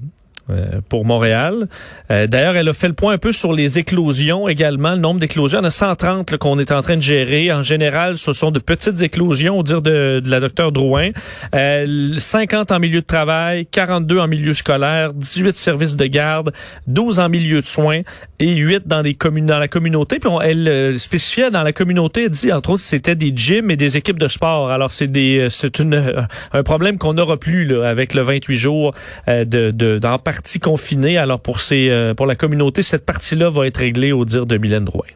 Euh, 0.49 0.79
pour 0.87 1.03
Montréal. 1.03 1.67
Euh, 2.09 2.25
d'ailleurs, 2.25 2.55
elle 2.55 2.69
a 2.69 2.73
fait 2.73 2.87
le 2.87 2.93
point 2.93 3.11
un 3.11 3.17
peu 3.17 3.33
sur 3.33 3.51
les 3.51 3.79
éclosions 3.79 4.47
également, 4.47 4.91
le 4.91 4.99
nombre 4.99 5.19
d'éclosions. 5.19 5.59
Il 5.59 5.63
y 5.63 5.65
en 5.65 5.67
a 5.67 5.71
130 5.71 6.37
qu'on 6.37 6.57
est 6.57 6.71
en 6.71 6.81
train 6.81 6.95
de 6.95 7.01
gérer. 7.01 7.51
En 7.51 7.63
général, 7.63 8.17
ce 8.17 8.31
sont 8.31 8.51
de 8.51 8.59
petites 8.59 9.01
éclosions, 9.01 9.59
au 9.59 9.63
dire 9.63 9.81
de, 9.81 10.21
de 10.23 10.29
la 10.29 10.39
docteure 10.39 10.71
Drouin. 10.71 11.09
Euh, 11.53 12.17
50 12.17 12.71
en 12.71 12.79
milieu 12.79 13.01
de 13.01 13.05
travail, 13.05 13.65
42 13.65 14.19
en 14.19 14.27
milieu 14.27 14.53
scolaire, 14.53 15.13
18 15.13 15.57
services 15.57 15.97
de 15.97 16.05
garde, 16.05 16.53
12 16.87 17.19
en 17.19 17.27
milieu 17.27 17.61
de 17.61 17.67
soins 17.67 18.01
et 18.39 18.55
8 18.55 18.87
dans, 18.87 19.01
les 19.01 19.15
communes, 19.15 19.47
dans 19.47 19.59
la 19.59 19.67
communauté. 19.67 20.19
Puis 20.19 20.29
elle 20.43 20.67
euh, 20.69 20.97
spécifiait 20.97 21.51
dans 21.51 21.63
la 21.63 21.73
communauté, 21.73 22.23
elle 22.23 22.29
dit 22.29 22.53
entre 22.53 22.69
autres 22.69 22.83
c'était 22.83 23.15
des 23.15 23.33
gyms 23.35 23.69
et 23.69 23.75
des 23.75 23.97
équipes 23.97 24.19
de 24.19 24.29
sport. 24.29 24.69
Alors 24.69 24.93
c'est 24.93 25.07
des 25.07 25.47
c'est 25.49 25.81
un 25.81 26.63
problème 26.63 26.97
qu'on 26.97 27.15
n'aura 27.15 27.35
plus 27.35 27.65
là, 27.65 27.83
avec 27.83 28.13
le 28.13 28.21
28 28.21 28.55
jours 28.55 28.93
de, 29.27 29.43
de, 29.43 29.99
d'en 29.99 30.17
partie 30.37 30.59
confinée. 30.59 31.17
Alors 31.17 31.39
pour 31.39 31.59
ces 31.59 31.89
euh, 31.89 32.13
pour 32.13 32.27
la 32.27 32.35
communauté, 32.35 32.83
cette 32.83 33.05
partie-là 33.05 33.49
va 33.49 33.65
être 33.65 33.77
réglée 33.77 34.11
au 34.11 34.23
dire 34.23 34.45
de 34.45 34.57
Mylène 34.57 34.85
Drouin. 34.85 35.07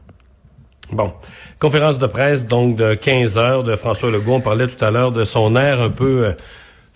Bon. 0.91 1.13
Conférence 1.59 1.99
de 1.99 2.07
presse 2.07 2.47
donc 2.47 2.75
de 2.75 2.95
15 2.95 3.37
heures 3.37 3.63
de 3.63 3.75
François 3.75 4.09
Legault. 4.09 4.33
On 4.33 4.41
parlait 4.41 4.67
tout 4.67 4.83
à 4.83 4.89
l'heure 4.89 5.11
de 5.11 5.23
son 5.23 5.55
air 5.55 5.79
un 5.79 5.91
peu 5.91 6.25
euh, 6.25 6.31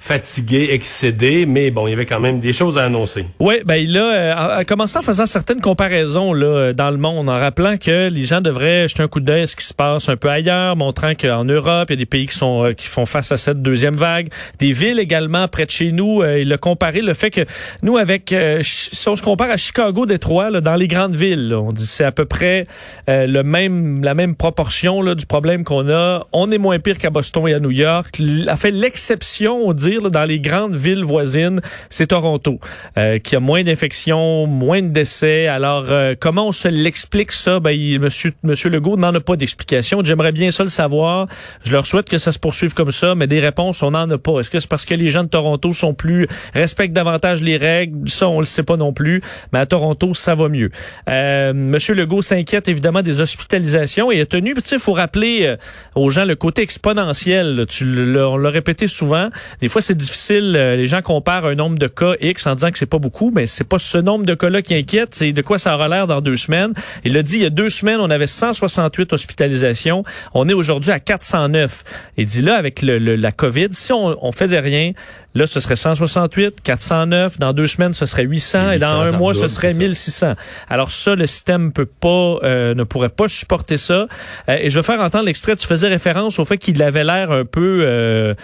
fatigué, 0.06 0.68
excédé, 0.70 1.48
mais 1.48 1.72
bon, 1.72 1.88
il 1.88 1.90
y 1.90 1.94
avait 1.94 2.06
quand 2.06 2.20
même 2.20 2.40
des 2.40 2.54
choses 2.54 2.78
à 2.78 2.84
annoncer. 2.84 3.26
Oui, 3.40 3.56
ben 3.66 3.78
il 3.78 3.98
a, 3.98 4.60
euh, 4.60 4.64
commencé 4.64 5.00
en 5.00 5.02
faisant 5.02 5.26
certaines 5.26 5.62
comparaisons 5.62 6.32
là 6.32 6.46
euh, 6.46 6.74
dans 6.74 6.92
le 6.92 6.98
monde, 6.98 7.28
en 7.28 7.40
rappelant 7.40 7.78
que 7.78 8.08
les 8.10 8.24
gens 8.24 8.40
devraient 8.40 8.88
jeter 8.88 9.02
un 9.02 9.08
coup 9.08 9.20
d'œil 9.20 9.42
à 9.42 9.48
ce 9.48 9.56
qui 9.56 9.66
se 9.66 9.74
passe 9.74 10.08
un 10.08 10.16
peu 10.16 10.30
ailleurs, 10.30 10.76
montrant 10.76 11.16
qu'en 11.16 11.44
Europe, 11.44 11.88
il 11.90 11.94
y 11.94 11.96
a 11.96 11.98
des 11.98 12.06
pays 12.06 12.28
qui 12.28 12.38
sont 12.38 12.66
euh, 12.66 12.74
qui 12.74 12.86
font 12.86 13.08
face 13.08 13.32
à 13.32 13.38
cette 13.38 13.64
deuxième 13.64 13.96
vague, 13.96 14.28
des 14.60 14.74
villes 14.74 15.00
également 15.00 15.48
près 15.48 15.66
de 15.66 15.72
chez 15.72 15.92
nous. 15.92 16.24
il 16.24 16.54
a 16.54 16.58
comparé 16.60 17.02
le 17.02 17.16
fait 17.16 17.32
que 17.32 17.42
nous, 17.82 17.98
avec 17.98 18.34
si 18.62 19.10
on 19.10 19.16
se 19.16 19.24
compare 19.24 19.50
à 19.50 19.58
Chicago, 19.58 20.06
Détroit, 20.06 20.52
là, 20.52 20.62
dans 20.62 20.76
les 20.76 20.88
grandes 20.88 21.16
villes, 21.16 21.56
on 21.56 21.72
dit 21.72 21.88
c'est 21.88 22.04
à 22.04 22.12
peu 22.12 22.26
près 22.26 22.68
le 23.08 23.42
même 23.42 24.04
la 24.04 24.14
même 24.14 24.36
proportion 24.36 25.02
là, 25.02 25.16
du 25.16 25.26
problème 25.26 25.64
qu'on 25.64 25.90
a. 25.90 26.28
On 26.32 26.52
est 26.52 26.60
moins 26.60 26.78
pire 26.78 27.00
qu'à 27.00 27.10
Boston 27.10 27.48
et 27.48 27.56
à 27.56 27.60
New 27.60 27.72
York. 27.72 28.22
A 28.48 28.56
fait 28.56 28.72
l'exception, 28.72 29.66
on 29.66 29.74
dit 29.74 29.95
dans 30.02 30.26
les 30.26 30.40
grandes 30.40 30.76
villes 30.76 31.04
voisines, 31.04 31.62
c'est 31.90 32.08
Toronto, 32.08 32.60
euh, 32.98 33.20
qui 33.20 33.36
a 33.36 33.40
moins 33.40 33.64
d'infections, 33.64 34.48
moins 34.48 34.82
de 34.82 34.90
décès. 34.90 35.48
Alors, 35.48 35.86
euh, 35.90 36.16
comment 36.20 36.48
on 36.48 36.52
se 36.52 36.68
l'explique 36.68 37.32
ça? 37.32 37.60
Ben, 37.60 37.72
il, 37.72 38.00
monsieur, 38.00 38.34
monsieur 38.44 38.70
Legault 38.70 38.98
n'en 38.98 39.14
a 39.14 39.20
pas 39.20 39.36
d'explication. 39.36 40.02
J'aimerais 40.04 40.32
bien 40.32 40.52
ça 40.52 40.64
le 40.64 40.70
savoir. 40.70 41.28
Je 41.64 41.72
leur 41.72 41.86
souhaite 41.86 42.10
que 42.10 42.18
ça 42.18 42.32
se 42.32 42.40
poursuive 42.40 42.74
comme 42.74 42.92
ça, 42.92 43.16
mais 43.16 43.28
des 43.28 43.40
réponses, 43.40 43.82
on 43.84 43.92
n'en 43.92 44.10
a 44.10 44.18
pas. 44.18 44.40
Est-ce 44.40 44.50
que 44.50 44.60
c'est 44.60 44.70
parce 44.70 44.86
que 44.86 44.94
les 44.94 45.12
gens 45.12 45.24
de 45.24 45.30
Toronto 45.30 45.74
sont 45.74 45.94
plus, 45.94 46.28
respectent 46.54 46.94
davantage 46.94 47.42
les 47.42 47.58
règles? 47.58 48.10
Ça, 48.10 48.28
on 48.30 48.40
le 48.40 48.46
sait 48.46 48.64
pas 48.64 48.78
non 48.78 48.94
plus. 48.94 49.22
Mais 49.54 49.60
à 49.60 49.66
Toronto, 49.66 50.14
ça 50.14 50.36
va 50.36 50.50
mieux. 50.50 50.72
Euh, 51.10 51.54
monsieur 51.54 51.94
Legault 51.94 52.22
s'inquiète 52.22 52.68
évidemment 52.68 53.02
des 53.02 53.22
hospitalisations 53.22 54.12
et 54.12 54.22
a 54.22 54.26
tenu, 54.26 54.54
tu 54.56 54.62
sais, 54.64 54.80
faut 54.80 54.94
rappeler 54.94 55.46
euh, 55.46 55.58
aux 55.96 56.10
gens 56.10 56.26
le 56.26 56.36
côté 56.36 56.62
exponentiel. 56.62 57.66
Tu 57.70 57.86
on 58.20 58.38
l'a 58.38 58.50
répété 58.50 58.88
souvent. 58.88 59.30
Des 59.62 59.70
fois, 59.70 59.82
c'est 59.86 59.96
difficile. 59.98 60.56
Euh, 60.56 60.76
les 60.76 60.88
gens 60.88 61.02
comparent 61.02 61.46
un 61.46 61.56
nombre 61.56 61.78
de 61.78 61.88
cas 61.88 62.14
X 62.20 62.48
en 62.48 62.56
disant 62.56 62.72
que 62.72 62.78
c'est 62.78 62.86
pas 62.86 63.00
beaucoup, 63.00 63.32
mais 63.34 63.46
c'est 63.46 63.64
pas 63.64 63.80
ce 63.80 63.98
nombre 63.98 64.26
de 64.26 64.34
cas-là 64.34 64.62
qui 64.62 64.74
inquiète. 64.74 65.14
C'est 65.14 65.32
de 65.32 65.42
quoi 65.42 65.60
ça 65.60 65.76
aura 65.76 65.88
l'air 65.88 66.08
dans 66.08 66.22
deux 66.22 66.38
semaines. 66.38 66.74
Il 67.04 67.18
a 67.18 67.24
dit 67.24 67.36
il 67.36 67.44
y 67.44 67.46
a 67.46 67.50
deux 67.50 67.70
semaines, 67.70 68.00
on 68.00 68.10
avait 68.10 68.28
168 68.28 69.14
hospitalisations. 69.14 70.04
On 70.34 70.50
est 70.50 70.54
aujourd'hui 70.54 70.92
à 70.92 71.00
409. 71.00 71.84
Il 72.18 72.26
dit 72.26 72.42
là, 72.42 72.56
avec 72.56 72.82
le, 72.82 72.98
la 72.98 73.32
COVID, 73.32 73.70
si 73.72 73.94
on, 73.94 74.18
on 74.26 74.32
faisait 74.32 74.60
rien, 74.60 74.94
Là, 75.36 75.48
ce 75.48 75.60
serait 75.60 75.76
168, 75.76 76.62
409. 76.64 77.40
Dans 77.40 77.52
deux 77.52 77.68
semaines, 77.68 77.94
ce 77.94 78.06
serait 78.06 78.24
800. 78.24 78.72
et 78.72 78.80
dans 78.80 79.02
un 79.02 79.12
mois, 79.12 79.34
ce 79.34 79.50
serait 79.50 79.74
1600. 79.74 80.34
Alors 80.70 80.92
ça, 80.92 81.14
le 81.14 81.28
système 81.28 81.74
peut 81.74 81.86
pas, 81.86 82.38
euh, 82.44 82.74
ne 82.74 82.86
pourrait 82.86 83.10
pas 83.10 83.28
supporter 83.28 83.78
ça. 83.78 84.08
Euh, 84.48 84.58
et 84.62 84.70
je 84.70 84.80
vais 84.80 84.84
faire 84.84 85.02
entendre 85.02 85.26
l'extrait. 85.26 85.58
Tu 85.58 85.68
faisais 85.68 85.90
référence 85.90 86.40
au 86.40 86.46
fait 86.46 86.58
qu'il 86.58 86.82
avait 86.82 87.04
l'air 87.04 87.32
un 87.32 87.44
peu 87.44 88.36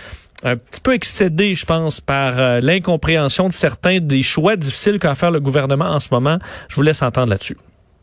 un 0.44 0.56
petit 0.56 0.82
peu 0.82 0.94
excédé, 0.94 1.56
je 1.56 1.66
pense, 1.66 2.02
par 2.02 2.40
euh, 2.40 2.60
l'incompréhension 2.62 3.48
de 3.48 3.54
certains 3.54 4.00
des 4.00 4.24
choix 4.24 4.56
difficiles 4.56 5.00
qu'a 5.00 5.16
faire 5.16 5.32
le 5.32 5.40
gouvernement 5.40 5.86
en 5.86 6.00
ce 6.00 6.08
moment. 6.12 6.38
Je 6.70 6.76
vous 6.76 6.82
laisse 6.82 7.02
entendre 7.02 7.30
là-dessus. 7.30 7.58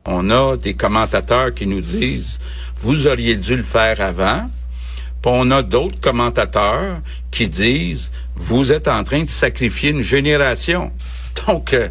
On 0.07 0.31
a 0.31 0.57
des 0.57 0.75
commentateurs 0.75 1.53
qui 1.53 1.67
nous 1.67 1.81
disent, 1.81 2.41
vous 2.77 3.07
auriez 3.07 3.37
dû 3.37 3.57
le 3.57 3.63
faire 3.63 4.01
avant. 4.01 4.49
Puis 5.21 5.33
on 5.35 5.51
a 5.51 5.63
d'autres 5.63 6.01
commentateurs 6.01 7.01
qui 7.31 7.49
disent, 7.49 8.11
vous 8.37 8.73
êtes 8.73 8.89
en 8.89 9.03
train 9.03 9.23
de 9.23 9.29
sacrifier 9.29 9.91
une 9.91 10.03
génération. 10.03 10.93
Donc, 11.47 11.73
euh, 11.73 11.89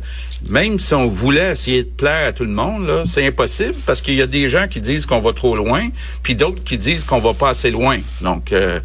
même 0.48 0.80
si 0.80 0.94
on 0.94 1.08
voulait 1.08 1.51
essayer 1.51 1.84
de 1.84 1.89
plaire 1.89 2.27
à 2.27 2.32
tout 2.32 2.44
le 2.44 2.51
monde, 2.51 3.04
c'est 3.06 3.25
impossible 3.25 3.75
parce 3.86 4.01
qu'il 4.01 4.16
y 4.16 4.22
a 4.22 4.27
des 4.27 4.50
gens 4.50 4.68
qui 4.68 4.82
disent 4.82 5.06
qu'on 5.06 5.20
va 5.20 5.34
trop 5.34 5.56
loin, 5.56 5.89
puis 6.24 6.36
d'autres 6.36 6.63
qui 6.63 6.77
disent 6.77 7.04
qu'on 7.04 7.20
va 7.20 7.34
pas 7.34 7.50
assez 7.50 7.72
loin. 7.72 8.00
Donc, 8.22 8.51
euh, 8.51 8.80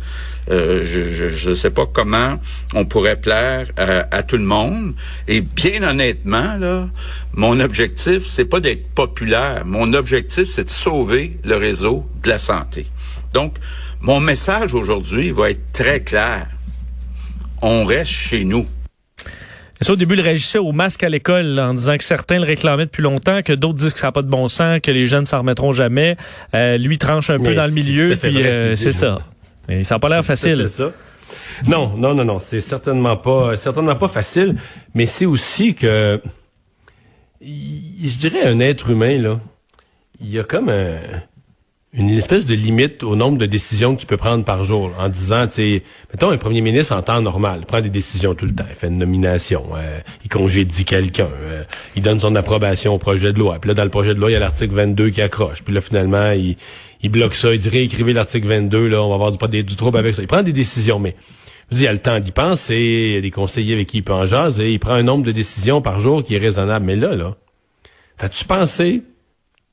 euh, 0.51 0.85
je 0.85 1.51
ne 1.51 1.55
sais 1.55 1.71
pas 1.71 1.87
comment 1.87 2.41
on 2.75 2.85
pourrait 2.85 3.21
plaire 3.21 3.69
à, 3.77 4.23
tout 4.23 4.37
le 4.37 4.45
monde. 4.45 4.95
Et 5.29 5.41
bien 5.41 5.83
honnêtement, 5.83 6.57
là, 6.57 6.89
mon 7.35 7.61
objectif, 7.61 8.27
c'est 8.27 8.45
pas 8.45 8.61
d'être 8.61 8.89
populaire. 8.95 9.65
Mon 9.65 9.93
objectif, 9.93 10.49
c'est 10.49 10.65
de 10.65 10.71
sauver 10.71 11.39
le 11.45 11.57
réseau 11.57 12.07
de 12.23 12.29
la 12.29 12.39
santé. 12.39 12.87
Donc, 13.33 13.57
mon 14.01 14.21
message 14.21 14.75
aujourd'hui 14.75 15.31
va 15.31 15.51
être 15.51 15.73
très 15.73 16.01
clair. 16.01 16.49
On 17.61 17.85
reste 17.85 18.11
chez 18.11 18.45
nous. 18.45 18.67
Ça, 19.81 19.95
au 19.95 19.97
début, 19.97 20.15
il 20.15 20.21
réagissait 20.21 20.59
au 20.59 20.71
masque 20.71 21.03
à 21.03 21.09
l'école 21.09 21.59
en 21.59 21.75
disant 21.75 21.97
que 21.97 22.05
certains 22.05 22.39
le 22.39 22.45
réclamaient 22.45 22.85
depuis 22.85 23.03
longtemps, 23.03 23.43
que 23.43 23.53
d'autres 23.53 23.79
disent 23.79 23.93
que 23.93 23.99
ça 23.99 24.09
n'a 24.09 24.13
pas 24.13 24.23
de 24.23 24.29
bon 24.29 24.47
sens, 24.47 24.79
que 24.81 24.93
les 24.93 25.07
jeunes 25.07 25.27
s'en 25.27 25.39
remettront 25.39 25.73
jamais. 25.73 26.17
Euh, 26.55 26.79
lui 26.79 26.99
tranche 26.99 27.31
un 27.31 27.41
peu 27.41 27.55
dans 27.55 27.67
le 27.67 27.73
milieu, 27.73 28.17
puis 28.17 28.43
euh, 28.43 28.77
c'est 28.77 28.93
ça. 28.93 29.23
Ça 29.83 29.95
n'a 29.95 29.99
pas 29.99 30.09
l'air 30.09 30.25
facile. 30.25 30.69
Ça. 30.69 30.93
Non, 31.67 31.97
non, 31.97 32.15
non, 32.15 32.25
non, 32.25 32.39
c'est 32.41 32.61
certainement 32.61 33.17
pas, 33.17 33.57
certainement 33.57 33.95
pas 33.95 34.09
facile, 34.09 34.57
mais 34.95 35.07
c'est 35.07 35.27
aussi 35.27 35.75
que, 35.75 36.21
je 37.41 38.19
dirais, 38.19 38.43
un 38.43 38.61
être 38.61 38.91
humain 38.91 39.19
là, 39.19 39.41
il 40.21 40.31
y 40.31 40.39
a 40.39 40.45
comme 40.45 40.71
une 41.95 42.09
espèce 42.09 42.47
de 42.47 42.55
limite 42.55 43.03
au 43.03 43.17
nombre 43.17 43.37
de 43.37 43.45
décisions 43.45 43.95
que 43.95 44.01
tu 44.01 44.07
peux 44.07 44.17
prendre 44.17 44.47
par 44.47 44.65
jour, 44.65 44.93
en 44.99 45.11
disant, 45.11 45.47
tu 45.47 45.55
sais, 45.55 45.83
mettons 46.11 46.31
un 46.31 46.39
premier 46.39 46.63
ministre 46.63 46.97
en 46.97 47.03
temps 47.03 47.21
normal, 47.21 47.67
prend 47.67 47.83
des 47.83 47.91
décisions 47.91 48.35
tout 48.35 48.47
le 48.47 48.55
temps, 48.55 48.65
il 48.71 48.75
fait 48.75 48.87
une 48.87 48.97
nomination, 48.97 49.65
euh, 49.77 50.01
il 50.25 50.31
congédie 50.31 50.87
quelqu'un, 50.87 51.29
euh, 51.43 51.65
il 51.95 52.03
donne 52.03 52.19
son 52.19 52.35
approbation 52.35 52.95
au 52.95 52.99
projet 52.99 53.35
de 53.35 53.39
loi, 53.39 53.59
puis 53.61 53.69
là 53.69 53.75
dans 53.75 53.85
le 53.85 53.91
projet 53.91 54.15
de 54.15 54.21
loi 54.21 54.31
il 54.31 54.33
y 54.33 54.37
a 54.37 54.39
l'article 54.39 54.73
22 54.75 55.11
qui 55.11 55.21
accroche, 55.21 55.63
puis 55.63 55.75
là 55.75 55.83
finalement 55.83 56.31
il, 56.31 56.57
il 57.03 57.11
bloque 57.11 57.35
ça, 57.35 57.53
il 57.53 57.61
dit 57.61 57.69
réécrivez 57.69 58.15
l'article 58.15 58.49
22, 58.49 58.89
là 58.89 59.03
on 59.03 59.11
va 59.11 59.15
avoir 59.17 59.31
du, 59.31 59.63
du 59.63 59.77
trouble 59.77 59.99
avec 59.99 60.15
ça. 60.15 60.23
Il 60.23 60.29
prend 60.29 60.43
des 60.43 60.53
décisions, 60.53 60.99
mais 60.99 61.15
je 61.71 61.77
il 61.77 61.87
a 61.87 61.93
le 61.93 61.99
temps 61.99 62.21
d'y 62.21 62.33
penser, 62.33 62.77
il 62.77 63.15
y 63.15 63.17
a 63.19 63.21
des 63.21 63.31
conseillers 63.31 63.75
avec 63.75 63.89
qui 63.89 63.99
il 63.99 64.03
peut 64.03 64.15
en 64.15 64.25
jaser, 64.25 64.73
il 64.73 64.79
prend 64.79 64.95
un 64.95 65.03
nombre 65.03 65.25
de 65.25 65.33
décisions 65.33 65.83
par 65.83 66.01
jour 66.01 66.25
qui 66.25 66.37
est 66.37 66.39
raisonnable, 66.39 66.87
mais 66.87 66.97
là, 66.97 67.15
là, 67.15 67.37
t'as-tu 68.17 68.47
pensé 68.47 69.03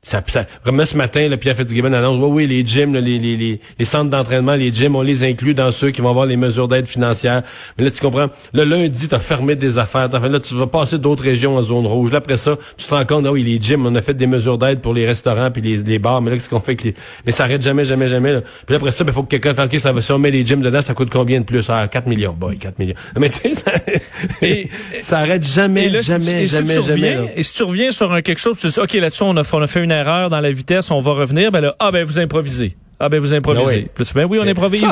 ça, 0.02 0.24
ça, 0.28 0.46
ce 0.66 0.98
matin, 0.98 1.28
là, 1.28 1.36
Pierre 1.36 1.58
Fitzgibbon 1.58 1.92
annonce, 1.92 2.20
oui, 2.22 2.30
oui, 2.32 2.48
les 2.48 2.66
gyms, 2.66 2.96
les, 2.96 3.20
les, 3.20 3.36
les, 3.36 3.60
les, 3.78 3.86
centres 3.86 4.10
d'entraînement, 4.10 4.56
les 4.56 4.72
gyms, 4.74 4.96
on 4.96 5.02
les 5.02 5.26
inclut 5.26 5.54
dans 5.54 5.72
ceux 5.72 5.92
qui 5.92 6.00
vont 6.00 6.10
avoir 6.10 6.26
les 6.26 6.38
mesures 6.38 6.70
d'aide 6.70 6.88
financière. 6.88 7.44
Mais 7.78 7.84
là, 7.84 7.92
tu 7.92 8.00
comprends, 8.00 8.28
le 8.54 8.64
lundi, 8.64 9.10
tu 9.10 9.14
as 9.14 9.20
fermé 9.20 9.56
des 9.56 9.78
affaires. 9.78 10.08
Là, 10.08 10.40
tu 10.40 10.56
vas 10.56 10.68
passer 10.68 10.98
d'autres 11.00 11.24
régions 11.24 11.58
en 11.58 11.62
zone 11.62 11.86
rouge. 11.86 12.14
Là, 12.14 12.20
après 12.20 12.38
ça, 12.38 12.58
tu 12.78 12.86
te 12.86 12.94
rends 12.94 13.06
compte, 13.06 13.26
ah 13.28 13.32
oui, 13.34 13.44
les 13.44 13.60
gyms, 13.60 13.86
on 13.86 13.94
a 13.94 14.02
fait 14.02 14.14
des 14.14 14.26
mesures 14.26 14.58
d'aide 14.58 14.80
pour 14.80 14.94
les 14.94 15.06
restaurants 15.06 15.52
puis 15.52 15.62
les, 15.62 15.78
les 15.78 16.00
bars. 16.00 16.22
Mais 16.22 16.32
là, 16.32 16.38
qu'est-ce 16.38 16.50
qu'on 16.50 16.62
fait 16.62 16.78
que 16.78 16.86
les... 16.86 16.94
Mais 17.26 17.34
ça 17.34 17.44
arrête 17.44 17.62
jamais, 17.62 17.84
jamais, 17.84 18.08
jamais. 18.08 18.32
Là. 18.32 18.42
Puis 18.42 18.70
là, 18.70 18.78
après 18.78 18.92
ça, 18.92 19.04
il 19.04 19.08
ben, 19.08 19.14
faut 19.14 19.24
que 19.24 19.30
quelqu'un 19.30 19.54
fasse, 19.54 19.66
OK, 19.66 19.80
ça 19.82 19.92
va, 19.92 20.02
si 20.02 20.14
on 20.14 20.18
met 20.18 20.32
les 20.32 20.46
gyms 20.46 20.62
dedans, 20.62 20.82
ça 20.82 20.94
coûte 20.94 21.10
combien 21.12 21.42
de 21.42 21.46
plus? 21.46 21.70
Ah, 21.70 21.90
4 21.90 22.08
millions. 22.08 22.34
Boy, 22.34 22.58
4 22.58 22.80
millions. 22.80 22.96
Mais 23.20 23.28
tu 23.30 23.54
sais, 23.54 23.54
ça, 23.54 23.74
ça 25.02 25.20
arrête 25.20 25.46
jamais, 25.46 25.90
jamais, 26.02 26.46
jamais, 26.46 26.82
jamais. 26.82 27.34
Et 27.36 27.44
si 27.44 27.54
tu 27.54 27.64
reviens 27.64 27.92
sur 27.92 28.14
un 28.14 28.22
quelque 28.22 28.40
chose, 28.40 28.58
tu 28.58 28.68
dis, 28.70 28.80
OK, 28.80 28.94
là-dessus, 28.94 29.24
on 29.24 29.36
a, 29.36 29.44
on 29.54 29.62
a 29.62 29.68
fait 29.68 29.84
une 29.84 29.89
erreur 29.90 30.30
dans 30.30 30.40
la 30.40 30.52
vitesse 30.52 30.92
on 30.92 31.00
va 31.00 31.12
revenir, 31.12 31.52
ben 31.52 31.62
là, 31.62 31.76
ah 31.80 31.92
ben 31.92 32.04
vous 32.04 32.20
improvisez. 32.20 32.76
Ah 33.02 33.08
ben 33.08 33.20
vous 33.20 33.34
improvisez. 33.34 33.82
Ben 33.82 33.90
oui, 33.98 34.06
ben 34.14 34.26
oui 34.26 34.40
on 34.42 34.48
improvise. 34.48 34.84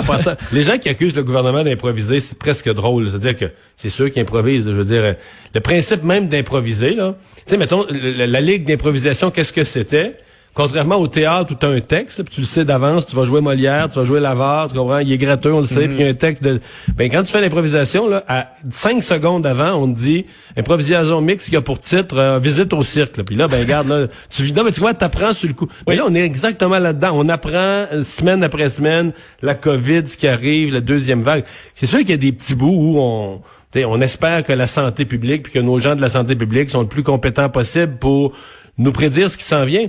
les 0.53 0.63
gens 0.63 0.77
qui 0.77 0.87
accusent 0.87 1.15
le 1.15 1.23
gouvernement 1.23 1.63
d'improviser, 1.63 2.21
c'est 2.21 2.37
presque 2.37 2.71
drôle. 2.73 3.09
C'est-à-dire 3.09 3.35
que 3.35 3.45
c'est 3.75 3.89
ceux 3.89 4.07
qui 4.07 4.21
improvisent. 4.21 4.65
Je 4.65 4.71
veux 4.71 4.85
dire, 4.85 5.15
le 5.53 5.59
principe 5.59 6.03
même 6.03 6.29
d'improviser, 6.29 6.93
là. 6.95 7.15
Tu 7.45 7.51
sais, 7.51 7.57
mettons, 7.57 7.85
la 7.89 8.41
ligue 8.41 8.65
d'improvisation, 8.65 9.29
qu'est-ce 9.29 9.51
que 9.51 9.65
c'était? 9.65 10.17
Contrairement 10.57 10.95
au 10.95 11.07
théâtre 11.07 11.53
où 11.53 11.55
tu 11.55 11.67
as 11.67 11.69
un 11.69 11.81
texte, 11.81 12.23
puis 12.23 12.33
tu 12.33 12.41
le 12.41 12.47
sais 12.47 12.65
d'avance, 12.65 13.05
tu 13.05 13.15
vas 13.15 13.25
jouer 13.25 13.41
Molière, 13.41 13.89
tu 13.89 13.99
vas 13.99 14.05
jouer 14.05 14.19
Lavard, 14.19 14.69
tu 14.69 14.75
comprends, 14.75 14.97
il 14.97 15.11
est 15.11 15.17
gratteux, 15.19 15.53
on 15.53 15.59
le 15.59 15.67
sait, 15.67 15.87
puis 15.87 15.97
il 15.99 16.01
y 16.01 16.07
a 16.07 16.09
un 16.09 16.15
texte 16.15 16.41
de... 16.41 16.59
Ben, 16.95 17.11
quand 17.11 17.21
tu 17.21 17.31
fais 17.31 17.41
l'improvisation, 17.41 18.09
là, 18.09 18.23
à 18.27 18.47
cinq 18.67 19.03
secondes 19.03 19.45
avant, 19.45 19.75
on 19.75 19.87
te 19.87 19.99
dit 19.99 20.25
improvisation 20.57 21.21
mix 21.21 21.47
qui 21.47 21.55
a 21.55 21.61
pour 21.61 21.79
titre 21.79 22.17
euh, 22.17 22.39
Visite 22.39 22.73
au 22.73 22.81
cirque. 22.81 23.21
Puis 23.21 23.35
là, 23.35 23.47
ben 23.47 23.61
regarde, 23.61 23.87
là, 23.87 24.07
tu 24.31 24.51
non, 24.51 24.63
mais 24.63 24.71
tu 24.71 24.79
vois, 24.79 24.95
t'apprends 24.95 25.33
sur 25.33 25.47
le 25.47 25.53
coup. 25.53 25.67
Mais 25.87 25.95
là, 25.95 26.05
on 26.07 26.15
est 26.15 26.23
exactement 26.23 26.79
là-dedans. 26.79 27.11
On 27.13 27.29
apprend 27.29 27.85
euh, 27.93 28.01
semaine 28.01 28.41
après 28.41 28.69
semaine 28.69 29.11
la 29.43 29.53
COVID, 29.53 30.07
ce 30.07 30.17
qui 30.17 30.27
arrive, 30.27 30.73
la 30.73 30.81
deuxième 30.81 31.21
vague. 31.21 31.43
C'est 31.75 31.85
sûr 31.85 31.99
qu'il 31.99 32.09
y 32.09 32.13
a 32.13 32.17
des 32.17 32.31
petits 32.31 32.55
bouts 32.55 32.65
où 32.65 32.99
on 32.99 33.41
on 33.75 34.01
espère 34.01 34.43
que 34.43 34.53
la 34.53 34.65
santé 34.65 35.05
publique 35.05 35.43
puis 35.43 35.53
que 35.53 35.59
nos 35.59 35.77
gens 35.77 35.95
de 35.95 36.01
la 36.01 36.09
santé 36.09 36.35
publique 36.35 36.71
sont 36.71 36.81
le 36.81 36.87
plus 36.87 37.03
compétents 37.03 37.49
possible 37.49 37.97
pour 37.99 38.33
nous 38.79 38.91
prédire 38.91 39.29
ce 39.29 39.37
qui 39.37 39.43
s'en 39.43 39.65
vient. 39.65 39.85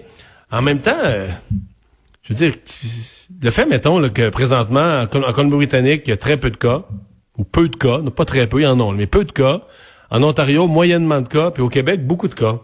En 0.51 0.63
même 0.63 0.81
temps, 0.81 0.97
euh, 1.05 1.29
je 2.23 2.33
veux 2.33 2.35
dire, 2.35 2.55
le 3.43 3.51
fait, 3.51 3.67
mettons, 3.67 4.09
que 4.09 4.31
présentement, 4.31 5.03
en, 5.03 5.07
Colombie-Britannique, 5.07 6.03
il 6.07 6.11
y 6.11 6.13
a 6.13 6.17
très 6.17 6.37
peu 6.37 6.51
de 6.51 6.57
cas, 6.57 6.85
ou 7.37 7.45
peu 7.45 7.69
de 7.69 7.77
cas, 7.77 7.99
pas 8.15 8.25
très 8.25 8.47
peu, 8.47 8.61
il 8.61 8.65
y 8.65 8.67
en 8.67 8.81
a, 8.81 8.93
mais 8.95 9.07
peu 9.07 9.25
de 9.25 9.33
cas. 9.33 9.63
En 10.11 10.23
Ontario, 10.23 10.67
moyennement 10.67 11.21
de 11.21 11.29
cas, 11.29 11.51
puis 11.51 11.63
au 11.63 11.69
Québec, 11.69 12.07
beaucoup 12.07 12.29
de 12.29 12.35
cas. 12.35 12.59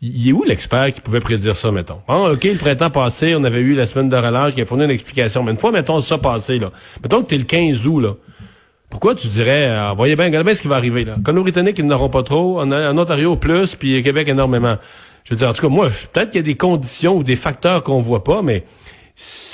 Il 0.00 0.28
est 0.28 0.32
où 0.32 0.44
l'expert 0.44 0.92
qui 0.92 1.00
pouvait 1.00 1.20
prédire 1.20 1.56
ça, 1.56 1.72
mettons? 1.72 1.98
Ah, 2.06 2.30
OK, 2.30 2.44
le 2.44 2.54
printemps 2.54 2.90
passé, 2.90 3.34
on 3.34 3.42
avait 3.42 3.60
eu 3.60 3.74
la 3.74 3.84
semaine 3.84 4.08
de 4.08 4.16
relâche 4.16 4.54
qui 4.54 4.60
a 4.60 4.66
fourni 4.66 4.84
une 4.84 4.90
explication. 4.90 5.42
Mais 5.42 5.50
une 5.50 5.58
fois, 5.58 5.72
mettons, 5.72 6.00
ça 6.00 6.18
passé, 6.18 6.60
là. 6.60 6.70
Mettons 7.02 7.22
que 7.22 7.28
t'es 7.28 7.36
le 7.36 7.44
15 7.44 7.86
août, 7.86 8.00
là. 8.00 8.14
Pourquoi 8.90 9.14
tu 9.14 9.26
dirais, 9.28 9.68
euh, 9.68 9.92
voyez 9.94 10.16
bien, 10.16 10.26
regardez 10.26 10.46
bien 10.46 10.54
ce 10.54 10.62
qui 10.62 10.68
va 10.68 10.76
arriver, 10.76 11.04
là. 11.04 11.16
Colombie-Britannique, 11.22 11.78
ils 11.78 11.86
n'auront 11.86 12.08
pas 12.08 12.22
trop. 12.22 12.60
En, 12.60 12.96
Ontario, 12.96 13.36
plus, 13.36 13.74
puis 13.74 14.02
Québec, 14.02 14.28
énormément. 14.28 14.78
Je 15.28 15.34
veux 15.34 15.38
dire, 15.38 15.50
en 15.50 15.52
tout 15.52 15.60
cas, 15.60 15.68
moi, 15.68 15.90
peut-être 16.12 16.30
qu'il 16.30 16.38
y 16.38 16.44
a 16.44 16.46
des 16.46 16.56
conditions 16.56 17.18
ou 17.18 17.22
des 17.22 17.36
facteurs 17.36 17.82
qu'on 17.82 18.00
voit 18.00 18.24
pas, 18.24 18.40
mais 18.40 18.64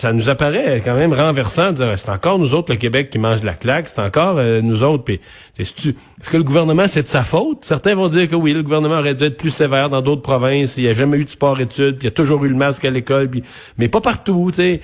ça 0.04 0.12
nous 0.12 0.28
apparaît 0.28 0.82
quand 0.84 0.96
même 0.96 1.14
renversant 1.14 1.72
de 1.72 1.94
c'est 1.96 2.10
encore 2.10 2.38
nous 2.38 2.54
autres 2.54 2.70
le 2.70 2.76
Québec 2.76 3.08
qui 3.08 3.18
mange 3.18 3.42
la 3.42 3.54
claque, 3.54 3.88
c'est 3.88 4.02
encore 4.02 4.36
euh, 4.36 4.60
nous 4.60 4.82
autres. 4.82 5.02
Puis 5.02 5.18
est-ce 5.58 5.72
que 6.30 6.36
le 6.36 6.42
gouvernement 6.42 6.86
c'est 6.86 7.04
de 7.04 7.08
sa 7.08 7.24
faute? 7.24 7.60
Certains 7.62 7.94
vont 7.94 8.08
dire 8.08 8.28
que 8.28 8.36
oui, 8.36 8.52
le 8.52 8.62
gouvernement 8.62 8.98
aurait 8.98 9.14
dû 9.14 9.24
être 9.24 9.38
plus 9.38 9.48
sévère 9.48 9.88
dans 9.88 10.02
d'autres 10.02 10.20
provinces. 10.20 10.76
Il 10.76 10.82
n'y 10.82 10.90
a 10.90 10.92
jamais 10.92 11.16
eu 11.16 11.24
de 11.24 11.30
sport-études, 11.30 11.96
il 12.00 12.04
y 12.04 12.08
a 12.08 12.10
toujours 12.10 12.44
eu 12.44 12.50
le 12.50 12.54
masque 12.54 12.84
à 12.84 12.90
l'école, 12.90 13.30
mais 13.78 13.88
pas 13.88 14.02
partout. 14.02 14.50
C'est 14.54 14.80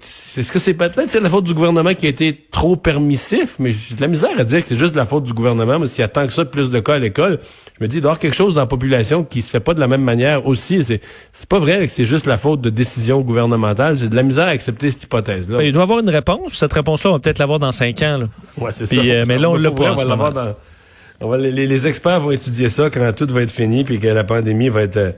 ce 0.00 0.50
que 0.50 0.58
c'est 0.58 0.72
peut-être 0.72 1.20
la 1.20 1.28
faute 1.28 1.44
du 1.44 1.52
gouvernement 1.52 1.92
qui 1.92 2.06
a 2.06 2.08
été 2.08 2.46
trop 2.50 2.76
permissif, 2.76 3.56
mais 3.58 3.72
j'ai 3.72 3.94
de 3.94 4.00
la 4.00 4.08
misère 4.08 4.38
à 4.38 4.44
dire 4.44 4.62
que 4.62 4.68
c'est 4.68 4.76
juste 4.76 4.96
la 4.96 5.04
faute 5.04 5.24
du 5.24 5.34
gouvernement. 5.34 5.80
Mais 5.80 5.86
s'il 5.86 6.00
y 6.00 6.04
a 6.04 6.08
tant 6.08 6.26
que 6.26 6.32
ça 6.32 6.46
plus 6.46 6.70
de 6.70 6.80
cas 6.80 6.94
à 6.94 6.98
l'école, 6.98 7.40
je 7.78 7.84
me 7.84 7.88
dis, 7.88 7.96
il 7.96 8.00
doit 8.00 8.10
y 8.10 8.12
avoir 8.12 8.20
quelque 8.20 8.36
chose 8.36 8.54
dans 8.54 8.60
la 8.60 8.66
population 8.66 9.24
qui 9.24 9.42
se 9.42 9.50
fait 9.50 9.60
pas 9.60 9.74
de 9.74 9.80
la 9.80 9.88
même 9.88 10.02
manière 10.02 10.46
aussi. 10.46 10.84
C'est, 10.84 11.00
pas 11.48 11.58
vrai 11.58 11.86
que 11.86 11.92
c'est 11.92 12.04
juste 12.04 12.26
la 12.26 12.38
faute 12.38 12.60
de 12.60 12.70
décision 12.70 13.20
gouvernementale. 13.22 13.98
J'ai 13.98 14.08
de 14.08 14.14
la 14.14 14.22
misère 14.22 14.48
accepter 14.62 14.90
cette 14.90 15.04
hypothèse-là. 15.04 15.58
Ben, 15.58 15.64
il 15.64 15.72
doit 15.72 15.82
y 15.82 15.84
avoir 15.84 15.98
une 15.98 16.08
réponse. 16.08 16.54
Cette 16.54 16.72
réponse-là, 16.72 17.10
on 17.10 17.14
va 17.14 17.18
peut-être 17.18 17.38
l'avoir 17.38 17.58
dans 17.58 17.72
cinq 17.72 18.00
ans. 18.02 18.18
Là. 18.18 18.26
Ouais, 18.56 18.70
c'est 18.72 18.86
ça. 18.86 18.96
Euh, 18.96 19.24
mais 19.26 19.38
là, 19.38 19.50
on 19.50 19.56
l'a 19.56 19.70
pas 19.70 19.94
dans... 21.20 21.36
les, 21.36 21.50
les, 21.50 21.86
experts 21.86 22.20
vont 22.20 22.30
étudier 22.30 22.68
ça 22.68 22.90
quand 22.90 23.12
tout 23.14 23.26
va 23.28 23.42
être 23.42 23.50
fini 23.50 23.82
puis 23.82 23.98
que 23.98 24.08
la 24.08 24.24
pandémie 24.24 24.68
va 24.68 24.82
être... 24.82 25.14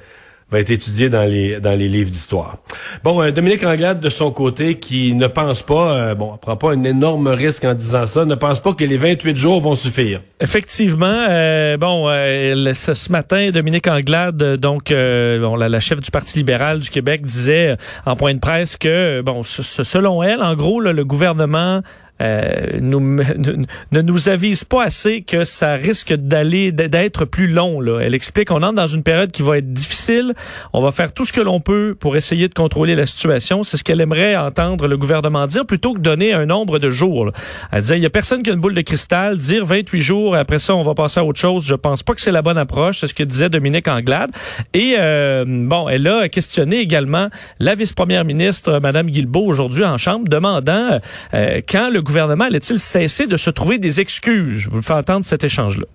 Va 0.54 0.60
être 0.60 0.70
étudié 0.70 1.08
dans 1.08 1.24
les 1.24 1.58
dans 1.58 1.76
les 1.76 1.88
livres 1.88 2.10
d'histoire. 2.10 2.58
Bon, 3.02 3.20
euh, 3.20 3.32
Dominique 3.32 3.64
Anglade 3.64 3.98
de 3.98 4.08
son 4.08 4.30
côté 4.30 4.78
qui 4.78 5.12
ne 5.12 5.26
pense 5.26 5.62
pas, 5.62 5.96
euh, 5.96 6.14
bon, 6.14 6.36
prend 6.36 6.54
pas 6.54 6.70
un 6.70 6.84
énorme 6.84 7.26
risque 7.26 7.64
en 7.64 7.74
disant 7.74 8.06
ça, 8.06 8.24
ne 8.24 8.36
pense 8.36 8.60
pas 8.60 8.72
que 8.72 8.84
les 8.84 8.96
28 8.96 9.36
jours 9.36 9.60
vont 9.60 9.74
suffire. 9.74 10.20
Effectivement, 10.38 11.26
euh, 11.28 11.76
bon, 11.76 12.06
ce, 12.06 13.10
matin, 13.10 13.50
Dominique 13.50 13.88
Anglade, 13.88 14.56
donc 14.58 14.90
bon, 14.90 15.56
la, 15.56 15.80
chef 15.80 16.00
du 16.00 16.12
Parti 16.12 16.38
libéral 16.38 16.78
du 16.78 16.88
Québec, 16.88 17.22
disait 17.22 17.76
en 18.06 18.14
point 18.14 18.34
de 18.34 18.38
presse 18.38 18.76
que, 18.76 19.22
bon, 19.22 19.42
selon 19.42 20.22
elle, 20.22 20.40
en 20.40 20.54
gros, 20.54 20.78
le 20.78 21.04
gouvernement 21.04 21.82
euh, 22.24 22.78
nous, 22.80 23.00
ne 23.92 24.00
nous 24.02 24.28
avise 24.28 24.64
pas 24.64 24.84
assez 24.84 25.22
que 25.22 25.44
ça 25.44 25.74
risque 25.74 26.14
d'aller 26.14 26.72
d'être 26.72 27.24
plus 27.24 27.48
long. 27.48 27.80
Là. 27.80 28.00
Elle 28.00 28.14
explique 28.14 28.48
qu'on 28.48 28.62
entre 28.62 28.74
dans 28.74 28.86
une 28.86 29.02
période 29.02 29.30
qui 29.30 29.42
va 29.42 29.58
être 29.58 29.72
difficile. 29.72 30.34
On 30.72 30.82
va 30.82 30.90
faire 30.90 31.12
tout 31.12 31.24
ce 31.24 31.32
que 31.32 31.40
l'on 31.40 31.60
peut 31.60 31.96
pour 31.98 32.16
essayer 32.16 32.48
de 32.48 32.54
contrôler 32.54 32.94
la 32.94 33.06
situation. 33.06 33.62
C'est 33.62 33.76
ce 33.76 33.84
qu'elle 33.84 34.00
aimerait 34.00 34.36
entendre 34.36 34.86
le 34.86 34.96
gouvernement 34.96 35.46
dire 35.46 35.66
plutôt 35.66 35.94
que 35.94 36.00
donner 36.00 36.32
un 36.32 36.46
nombre 36.46 36.78
de 36.78 36.90
jours. 36.90 37.30
Elle 37.72 37.80
disait, 37.82 37.98
il 37.98 38.02
y 38.02 38.06
a 38.06 38.10
personne 38.10 38.42
qui 38.42 38.50
a 38.50 38.54
une 38.54 38.60
boule 38.60 38.74
de 38.74 38.80
cristal. 38.80 39.38
Dire 39.38 39.64
28 39.64 40.00
jours, 40.00 40.36
après 40.36 40.58
ça, 40.58 40.74
on 40.74 40.82
va 40.82 40.94
passer 40.94 41.20
à 41.20 41.24
autre 41.24 41.40
chose. 41.40 41.64
Je 41.66 41.74
pense 41.74 42.02
pas 42.02 42.14
que 42.14 42.20
c'est 42.20 42.32
la 42.32 42.42
bonne 42.42 42.58
approche. 42.58 43.00
C'est 43.00 43.06
ce 43.06 43.14
que 43.14 43.22
disait 43.22 43.48
Dominique 43.48 43.88
Anglade. 43.88 44.30
Et 44.72 44.96
euh, 44.98 45.44
bon, 45.46 45.88
elle 45.88 46.06
a 46.06 46.28
questionné 46.28 46.78
également 46.78 47.28
la 47.60 47.74
vice-première 47.74 48.24
ministre, 48.24 48.78
Madame 48.80 49.10
Guilbeault, 49.10 49.46
aujourd'hui 49.46 49.84
en 49.84 49.98
Chambre, 49.98 50.28
demandant 50.28 50.98
euh, 51.34 51.60
quand 51.68 51.90
le 51.90 52.00
gouvernement 52.00 52.13
allait-il 52.20 52.78
cesser 52.78 53.26
de 53.26 53.36
se 53.36 53.50
trouver 53.50 53.78
des 53.78 54.00
excuses? 54.00 54.68
Vous 54.70 54.82
fais 54.82 54.94
entendre 54.94 55.24
cet 55.24 55.44
échange-là. 55.44 55.86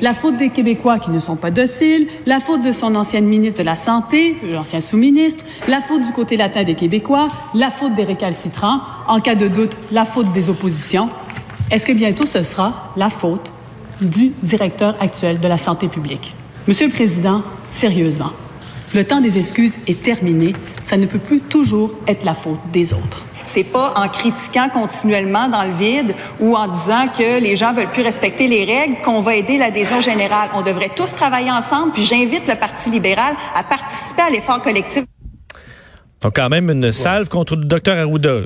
La 0.00 0.14
faute 0.14 0.36
des 0.36 0.50
Québécois 0.50 0.98
qui 0.98 1.10
ne 1.10 1.18
sont 1.18 1.36
pas 1.36 1.50
dociles, 1.50 2.06
la 2.24 2.38
faute 2.38 2.62
de 2.62 2.70
son 2.70 2.94
ancienne 2.94 3.26
ministre 3.26 3.58
de 3.58 3.64
la 3.64 3.74
Santé, 3.74 4.36
l'ancien 4.50 4.80
sous-ministre, 4.80 5.44
la 5.66 5.80
faute 5.80 6.02
du 6.02 6.12
côté 6.12 6.36
latin 6.36 6.62
des 6.62 6.74
Québécois, 6.76 7.28
la 7.54 7.70
faute 7.70 7.94
des 7.94 8.04
récalcitrants, 8.04 8.80
en 9.08 9.20
cas 9.20 9.34
de 9.34 9.48
doute, 9.48 9.76
la 9.90 10.04
faute 10.04 10.32
des 10.32 10.48
oppositions. 10.48 11.10
Est-ce 11.70 11.84
que 11.84 11.92
bientôt 11.92 12.24
ce 12.24 12.44
sera 12.44 12.92
la 12.96 13.10
faute 13.10 13.52
du 14.00 14.32
directeur 14.42 14.96
actuel 15.00 15.40
de 15.40 15.48
la 15.48 15.58
santé 15.58 15.88
publique? 15.88 16.34
Monsieur 16.68 16.86
le 16.86 16.92
Président, 16.92 17.42
sérieusement, 17.68 18.30
le 18.94 19.04
temps 19.04 19.20
des 19.20 19.38
excuses 19.38 19.78
est 19.86 20.00
terminé. 20.00 20.52
Ça 20.82 20.96
ne 20.96 21.06
peut 21.06 21.18
plus 21.18 21.40
toujours 21.40 21.92
être 22.06 22.24
la 22.24 22.34
faute 22.34 22.60
des 22.72 22.92
autres. 22.92 23.26
C'est 23.52 23.64
pas 23.64 23.94
en 23.96 24.06
critiquant 24.06 24.68
continuellement 24.68 25.48
dans 25.48 25.64
le 25.64 25.72
vide 25.72 26.14
ou 26.38 26.54
en 26.54 26.68
disant 26.68 27.08
que 27.08 27.40
les 27.42 27.56
gens 27.56 27.72
veulent 27.74 27.90
plus 27.90 28.04
respecter 28.04 28.46
les 28.46 28.64
règles 28.64 29.02
qu'on 29.02 29.22
va 29.22 29.34
aider 29.34 29.58
l'adhésion 29.58 30.00
générale. 30.00 30.50
On 30.54 30.62
devrait 30.62 30.92
tous 30.94 31.12
travailler 31.16 31.50
ensemble, 31.50 31.92
puis 31.92 32.04
j'invite 32.04 32.46
le 32.46 32.54
Parti 32.54 32.90
libéral 32.90 33.34
à 33.56 33.64
participer 33.64 34.22
à 34.22 34.30
l'effort 34.30 34.62
collectif. 34.62 35.02
Donc 36.20 36.36
quand 36.36 36.48
même 36.48 36.70
une 36.70 36.92
salve 36.92 37.28
contre 37.28 37.56
le 37.56 37.64
docteur 37.64 37.98
Arruda. 37.98 38.42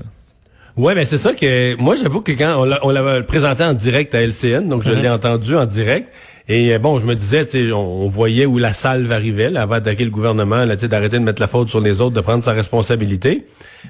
Ouais, 0.78 0.94
mais 0.94 1.04
c'est 1.04 1.18
ça 1.18 1.34
que 1.34 1.76
moi 1.76 1.96
j'avoue 1.96 2.22
que 2.22 2.32
quand 2.32 2.66
on 2.82 2.90
l'a 2.90 3.22
présenté 3.24 3.62
en 3.62 3.74
direct 3.74 4.14
à 4.14 4.22
LCN, 4.22 4.68
donc 4.70 4.84
je 4.84 4.90
uh-huh. 4.90 5.02
l'ai 5.02 5.10
entendu 5.10 5.54
en 5.54 5.66
direct, 5.66 6.08
Et 6.46 6.78
bon, 6.78 7.00
je 7.00 7.06
me 7.06 7.14
disais, 7.14 7.46
on, 7.72 7.76
on 7.76 8.08
voyait 8.08 8.44
où 8.44 8.58
la 8.58 8.74
salve 8.74 9.10
arrivait, 9.12 9.50
là, 9.50 9.62
avant 9.62 9.76
d'attaquer 9.76 10.04
le 10.04 10.10
gouvernement, 10.10 10.64
là, 10.66 10.76
d'arrêter 10.76 11.18
de 11.18 11.24
mettre 11.24 11.40
la 11.40 11.48
faute 11.48 11.70
sur 11.70 11.80
les 11.80 12.02
autres, 12.02 12.14
de 12.14 12.20
prendre 12.20 12.42
sa 12.42 12.52
responsabilité. 12.52 13.46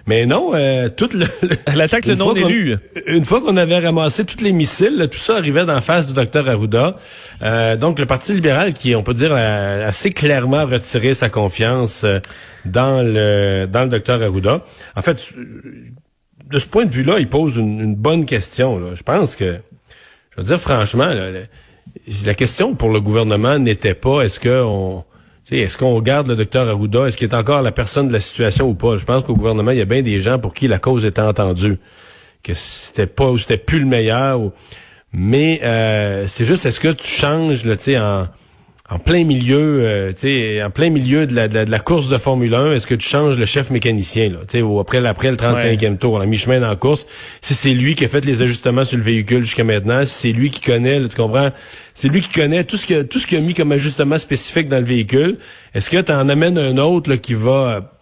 Mais 0.07 0.25
non, 0.25 0.55
euh, 0.55 0.89
toute 0.89 1.15
le, 1.15 1.27
l'attaque 1.75 2.07
le 2.07 2.15
non 2.15 2.35
élu. 2.35 2.77
Une 3.07 3.25
fois 3.25 3.41
qu'on 3.41 3.57
avait 3.57 3.79
ramassé 3.79 4.25
tous 4.25 4.43
les 4.43 4.53
missiles, 4.53 5.09
tout 5.11 5.19
ça 5.19 5.37
arrivait 5.37 5.65
d'en 5.65 5.81
face 5.81 6.07
du 6.07 6.13
docteur 6.13 6.49
Arruda. 6.49 6.97
Euh, 7.43 7.77
donc 7.77 7.99
le 7.99 8.07
Parti 8.07 8.33
libéral, 8.33 8.73
qui 8.73 8.95
on 8.95 9.03
peut 9.03 9.15
dire 9.15 9.33
a 9.33 9.85
assez 9.85 10.11
clairement 10.11 10.65
retiré 10.65 11.15
sa 11.15 11.31
confiance 11.31 12.03
euh, 12.05 12.21
dans 12.65 13.03
le 13.03 13.67
dans 13.67 13.83
le 13.83 13.89
docteur 13.89 14.23
Arruda. 14.23 14.65
En 14.95 15.03
fait, 15.03 15.33
de 16.51 16.59
ce 16.59 16.67
point 16.67 16.85
de 16.85 16.91
vue-là, 16.91 17.19
il 17.19 17.29
pose 17.29 17.57
une, 17.57 17.95
bonne 17.95 18.27
question. 18.27 18.79
Là. 18.79 18.91
Je 18.95 19.03
pense 19.03 19.35
que, 19.35 19.57
je 20.33 20.41
veux 20.41 20.47
dire 20.47 20.61
franchement, 20.61 21.11
la 22.27 22.35
question 22.35 22.75
pour 22.75 22.91
le 22.91 23.01
gouvernement 23.01 23.59
n'était 23.59 23.95
pas 23.95 24.23
est-ce 24.23 24.41
que 24.41 24.63
on 24.63 25.05
est-ce 25.51 25.77
qu'on 25.77 26.01
garde 26.01 26.27
le 26.29 26.37
docteur 26.37 26.69
Arruda? 26.69 27.07
Est-ce 27.07 27.17
qu'il 27.17 27.29
est 27.29 27.35
encore 27.35 27.61
la 27.61 27.73
personne 27.73 28.09
de 28.09 28.13
la 28.13 28.21
situation 28.21 28.67
ou 28.69 28.75
pas? 28.75 28.97
Je 28.97 29.05
pense 29.05 29.25
qu'au 29.25 29.37
gouvernement, 29.37 29.73
il 29.73 29.79
y 29.79 29.83
a 29.83 29.87
bien 29.87 30.01
des 30.01 30.21
gens 30.21 30.39
pour 30.39 30.55
qui 30.55 30.69
la 30.69 30.79
cause 30.79 31.05
était 31.05 31.21
entendue. 31.21 31.79
Que 32.43 32.55
c'était 32.55 33.07
pas 33.07 33.31
c'était 33.39 33.59
plus 33.59 33.81
le 33.81 33.87
meilleur. 33.87 34.41
Mais 35.13 35.61
euh, 35.63 36.27
c'est 36.27 36.45
juste, 36.45 36.67
est-ce 36.67 36.81
que 36.81 36.89
tu 36.89 37.07
changes, 37.07 37.65
là, 37.65 37.77
en 38.01 38.27
en 38.91 38.99
plein 38.99 39.25
milieu, 39.25 39.81
euh, 39.81 40.13
tu 40.13 40.63
en 40.63 40.71
plein 40.71 40.91
milieu 40.91 41.27
de 41.27 41.35
la, 41.35 41.49
de, 41.49 41.71
la, 41.71 41.79
course 41.79 42.11
de 42.11 42.19
Formule 42.19 42.55
1, 42.55 42.73
est-ce 42.73 42.87
que 42.87 42.95
tu 42.95 43.09
changes 43.09 43.39
le 43.39 43.47
chef 43.47 43.71
mécanicien, 43.71 44.29
là, 44.29 44.41
tu 44.47 44.63
après, 44.79 45.05
après 45.07 45.31
le 45.31 45.39
35e 45.39 45.97
tour, 45.97 46.19
la 46.19 46.27
mi-chemin 46.27 46.61
dans 46.61 46.69
la 46.69 46.77
course, 46.77 47.07
si 47.41 47.55
c'est 47.55 47.71
lui 47.71 47.95
qui 47.95 48.05
a 48.05 48.09
fait 48.09 48.23
les 48.27 48.43
ajustements 48.43 48.85
sur 48.85 48.99
le 48.99 49.03
véhicule 49.03 49.43
jusqu'à 49.43 49.65
maintenant, 49.65 50.05
si 50.05 50.13
c'est 50.13 50.33
lui 50.33 50.51
qui 50.51 50.61
connaît, 50.61 51.01
tu 51.09 51.17
comprends, 51.17 51.51
c'est 51.95 52.09
lui 52.09 52.21
qui 52.21 52.29
connaît 52.29 52.65
tout 52.65 52.77
ce 52.77 52.85
que 52.85 53.01
tout 53.03 53.19
ce 53.19 53.27
qu'il 53.27 53.39
a 53.39 53.41
mis 53.41 53.55
comme 53.55 53.73
ajustement 53.73 54.19
spécifique 54.19 54.69
dans 54.69 54.81
le 54.81 54.85
véhicule, 54.85 55.39
est-ce 55.75 55.89
que 55.89 56.03
tu 56.03 56.13
en 56.13 56.29
amènes 56.29 56.59
un 56.59 56.77
autre 56.77 57.09
là, 57.09 57.17
qui 57.17 57.33
va 57.33 57.94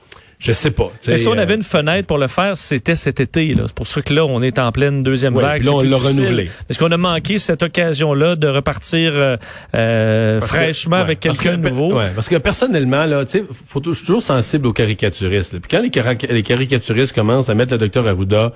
je 0.42 0.52
sais 0.52 0.72
pas. 0.72 0.90
Mais 1.06 1.18
si 1.18 1.28
on 1.28 1.38
avait 1.38 1.52
euh, 1.52 1.56
une 1.56 1.62
fenêtre 1.62 2.08
pour 2.08 2.18
le 2.18 2.26
faire, 2.26 2.58
c'était 2.58 2.96
cet 2.96 3.20
été. 3.20 3.54
C'est 3.56 3.74
pour 3.74 3.86
ça 3.86 4.02
que 4.02 4.12
là, 4.12 4.26
on 4.26 4.42
est 4.42 4.58
en 4.58 4.72
pleine 4.72 5.04
deuxième 5.04 5.34
vague. 5.34 5.62
Là, 5.62 5.72
on 5.72 5.82
l'a 5.82 5.96
renouvelé. 5.96 6.50
Est-ce 6.68 6.80
qu'on 6.80 6.90
a 6.90 6.96
manqué 6.96 7.38
cette 7.38 7.62
occasion-là 7.62 8.34
de 8.34 8.48
repartir 8.48 9.12
euh, 9.14 9.36
euh 9.76 10.40
fraîchement 10.40 10.96
avec 10.96 11.20
quelqu'un 11.20 11.56
de 11.56 11.68
nouveau? 11.68 11.94
Ouais, 11.94 12.08
parce 12.12 12.28
que 12.28 12.36
personnellement, 12.36 13.06
là, 13.06 13.24
tu 13.24 13.38
sais, 13.38 13.44
faut 13.66 13.80
je 13.84 13.92
suis 13.92 14.06
toujours 14.06 14.22
sensible 14.22 14.66
aux 14.66 14.72
caricaturistes. 14.72 15.60
Puis 15.60 15.70
quand 15.70 15.80
les, 15.80 16.34
les, 16.34 16.42
caricaturistes 16.42 17.14
commencent 17.14 17.48
à 17.48 17.54
mettre 17.54 17.72
le 17.72 17.78
docteur 17.78 18.06
Arruda 18.08 18.52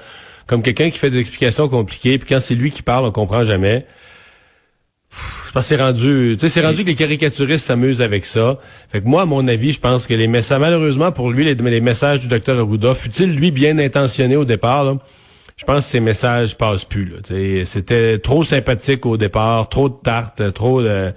comme 0.48 0.62
quelqu'un 0.62 0.90
qui 0.90 0.98
fait 0.98 1.10
des 1.10 1.18
explications 1.18 1.68
compliquées, 1.68 2.18
puis 2.18 2.28
quand 2.28 2.40
c'est 2.40 2.54
lui 2.56 2.72
qui 2.72 2.82
parle, 2.82 3.04
on 3.04 3.12
comprend 3.12 3.44
jamais 3.44 3.86
c'est 5.62 5.76
rendu, 5.76 6.36
c'est 6.38 6.60
rendu 6.60 6.82
que 6.82 6.88
les 6.88 6.94
caricaturistes 6.94 7.66
s'amusent 7.66 8.02
avec 8.02 8.24
ça. 8.26 8.58
Fait 8.90 9.00
que 9.00 9.06
moi, 9.06 9.22
à 9.22 9.24
mon 9.24 9.46
avis, 9.48 9.72
je 9.72 9.80
pense 9.80 10.06
que 10.06 10.14
les 10.14 10.28
messages, 10.28 10.60
malheureusement 10.60 11.12
pour 11.12 11.30
lui, 11.30 11.44
les, 11.44 11.80
messages 11.80 12.20
du 12.20 12.28
docteur 12.28 12.58
Arruda, 12.58 12.94
fut-il 12.94 13.34
lui 13.34 13.50
bien 13.50 13.78
intentionné 13.78 14.36
au 14.36 14.44
départ, 14.44 14.96
je 15.56 15.64
pense 15.64 15.86
que 15.86 15.90
ces 15.90 16.00
messages 16.00 16.56
passent 16.56 16.84
plus. 16.84 17.14
C'était 17.64 18.18
trop 18.18 18.44
sympathique 18.44 19.06
au 19.06 19.16
départ, 19.16 19.68
trop 19.68 19.88
de 19.88 19.96
tarte, 20.02 20.52
trop 20.52 20.82
de, 20.82 21.12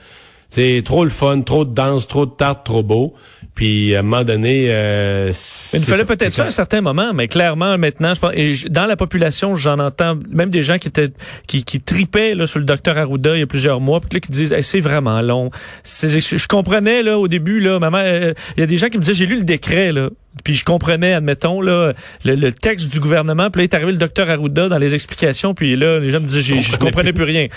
trop 0.81 1.03
le 1.03 1.10
fun, 1.10 1.41
trop 1.41 1.65
de 1.65 1.74
danse, 1.74 2.08
trop 2.08 2.25
de 2.25 2.31
tarte, 2.31 2.65
trop 2.65 2.84
beau. 2.84 3.15
Puis 3.60 3.94
à 3.94 4.00
un 4.00 4.04
moment 4.04 4.24
donné, 4.24 4.68
euh, 4.70 5.34
il 5.74 5.84
fallait 5.84 6.06
peut-être 6.06 6.32
ça 6.32 6.44
à 6.44 6.46
un 6.46 6.50
certain 6.50 6.80
moment, 6.80 7.12
mais 7.13 7.28
clairement 7.28 7.78
maintenant, 7.78 8.13
je 8.13 8.20
pense, 8.22 8.32
et 8.34 8.54
dans 8.70 8.86
la 8.86 8.96
population, 8.96 9.54
j'en 9.56 9.80
entends 9.80 10.18
même 10.30 10.50
des 10.50 10.63
gens 10.63 10.78
qui 10.78 10.88
étaient 10.88 11.10
qui, 11.46 11.66
qui 11.66 11.82
tripaient 11.82 12.36
là 12.36 12.48
sur 12.48 12.60
le 12.60 12.66
docteur 12.66 12.98
Arruda 12.98 13.36
il 13.36 13.39
y 13.42 13.44
a 13.44 13.48
plusieurs 13.48 13.82
mois, 13.82 14.00
puis 14.00 14.12
là, 14.13 14.22
qui 14.22 14.32
disent 14.32 14.56
c'est 14.62 14.80
vraiment 14.80 15.20
long. 15.20 15.51
Je 15.84 16.48
comprenais 16.48 17.04
là 17.04 17.20
au 17.20 17.28
début 17.28 17.60
là, 17.60 17.80
maman, 17.80 17.98
euh, 17.98 18.34
il 18.56 18.62
y 18.62 18.63
a 18.63 18.66
des 18.66 18.78
gens 18.78 18.88
qui 18.88 18.96
me 18.96 19.01
disaient 19.01 19.13
j'ai 19.13 19.25
lu 19.25 19.36
le 19.36 19.44
décret 19.44 19.92
là. 19.92 20.10
Puis 20.43 20.55
je 20.55 20.65
comprenais, 20.65 21.13
admettons, 21.13 21.62
là, 21.62 21.93
le, 22.25 22.51
texte 22.51 22.91
du 22.91 23.00
gouvernement. 23.00 23.50
Puis 23.50 23.62
là, 23.62 23.63
est 23.63 23.74
arrivé 23.74 23.91
le 23.91 23.98
docteur 23.98 24.29
Arruda 24.29 24.69
dans 24.69 24.77
les 24.77 24.93
explications. 24.93 25.53
Puis 25.53 25.75
là, 25.75 26.00
les 26.00 26.10
gens 26.10 26.19
me 26.19 26.27
disaient, 26.27 26.58
je, 26.58 26.77
comprenais 26.77 27.13
plus 27.13 27.24
rien. 27.24 27.48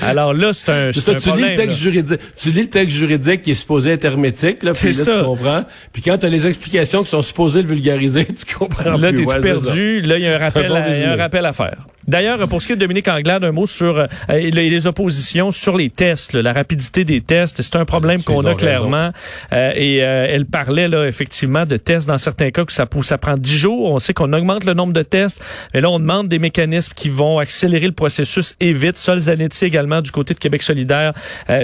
Alors 0.00 0.34
là, 0.34 0.52
c'est 0.52 0.70
un, 0.70 0.92
c'est 0.92 1.10
un 1.10 1.14
tu 1.14 1.32
Lis 1.32 1.50
le 1.50 1.54
texte 1.54 1.78
juridique, 1.78 2.20
tu 2.36 2.50
lis 2.50 2.62
le 2.62 2.70
texte 2.70 2.96
juridique 2.96 3.42
qui 3.42 3.50
est 3.52 3.56
supposé 3.56 3.90
être 3.90 4.04
hermétique. 4.04 4.62
Là, 4.62 4.72
puis 4.72 4.88
là, 4.88 4.92
ça. 4.92 5.18
tu 5.18 5.24
comprends. 5.24 5.64
Puis 5.92 6.02
quand 6.02 6.18
tu 6.18 6.26
as 6.26 6.28
les 6.28 6.46
explications 6.46 7.02
qui 7.02 7.10
sont 7.10 7.22
supposées 7.22 7.62
le 7.62 7.68
vulgariser, 7.68 8.24
tu 8.46 8.54
comprends 8.54 8.96
Là, 8.96 9.12
t'es 9.12 9.24
perdu? 9.24 10.00
Là, 10.02 10.18
il 10.18 10.24
y 10.24 10.28
a 10.28 10.36
un 10.36 10.38
rappel, 10.38 10.72
à, 10.72 10.98
y 10.98 11.04
a 11.04 11.12
un 11.12 11.16
rappel 11.16 11.46
à 11.46 11.52
faire. 11.52 11.86
D'ailleurs, 12.06 12.46
pour 12.48 12.60
ce 12.60 12.66
qui 12.66 12.72
est 12.72 12.76
de 12.76 12.80
Dominique 12.80 13.08
Anglade, 13.08 13.44
un 13.44 13.52
mot 13.52 13.66
sur 13.66 13.98
euh, 13.98 14.06
les, 14.28 14.86
oppositions 14.86 15.52
sur 15.52 15.76
les 15.76 15.90
tests, 15.90 16.34
la 16.34 16.52
rapidité 16.52 17.04
des 17.04 17.20
tests. 17.20 17.62
C'est 17.62 17.76
un 17.76 17.84
problème 17.84 18.22
qu'on 18.22 18.44
a 18.44 18.54
clairement. 18.54 19.10
Euh, 19.52 19.72
et 19.74 20.02
euh, 20.02 20.26
elle 20.28 20.46
parlait 20.46 20.88
là 20.88 21.06
effectivement 21.06 21.64
de 21.64 21.76
tests 21.76 22.06
dans 22.06 22.18
certains 22.18 22.50
cas 22.50 22.64
que 22.64 22.72
ça, 22.72 22.86
ça 23.02 23.18
prend 23.18 23.36
10 23.36 23.56
jours. 23.56 23.92
On 23.92 23.98
sait 23.98 24.12
qu'on 24.12 24.32
augmente 24.32 24.64
le 24.64 24.74
nombre 24.74 24.92
de 24.92 25.02
tests, 25.02 25.42
mais 25.72 25.80
là 25.80 25.90
on 25.90 25.98
demande 25.98 26.28
des 26.28 26.38
mécanismes 26.38 26.92
qui 26.94 27.08
vont 27.08 27.38
accélérer 27.38 27.86
le 27.86 27.92
processus 27.92 28.54
et 28.60 28.72
vite. 28.72 28.98
Sol 28.98 29.20
Zanetti 29.20 29.64
également 29.64 30.02
du 30.02 30.10
côté 30.10 30.34
de 30.34 30.38
Québec 30.38 30.62
solidaire 30.62 31.12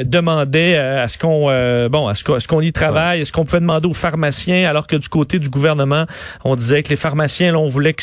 demandait 0.05 0.77
à 0.77 1.09
ce 1.09 1.19
qu'on 1.19 1.47
bon 1.89 2.09
à 2.09 2.15
ce 2.15 2.47
qu'on 2.47 2.61
y 2.61 2.73
travaille, 2.73 3.21
est-ce 3.21 3.33
qu'on 3.33 3.45
pouvait 3.45 3.61
demander 3.61 3.87
aux 3.87 3.95
pharmaciens 3.95 4.69
alors 4.69 4.87
que 4.87 4.97
du 4.97 5.09
côté 5.09 5.39
du 5.39 5.49
gouvernement 5.49 6.07
on 6.45 6.57
disait 6.57 6.83
que 6.83 6.89
les 6.89 6.97
pharmaciens 6.97 7.53
là, 7.53 7.59
on 7.59 7.69
voulait 7.69 7.95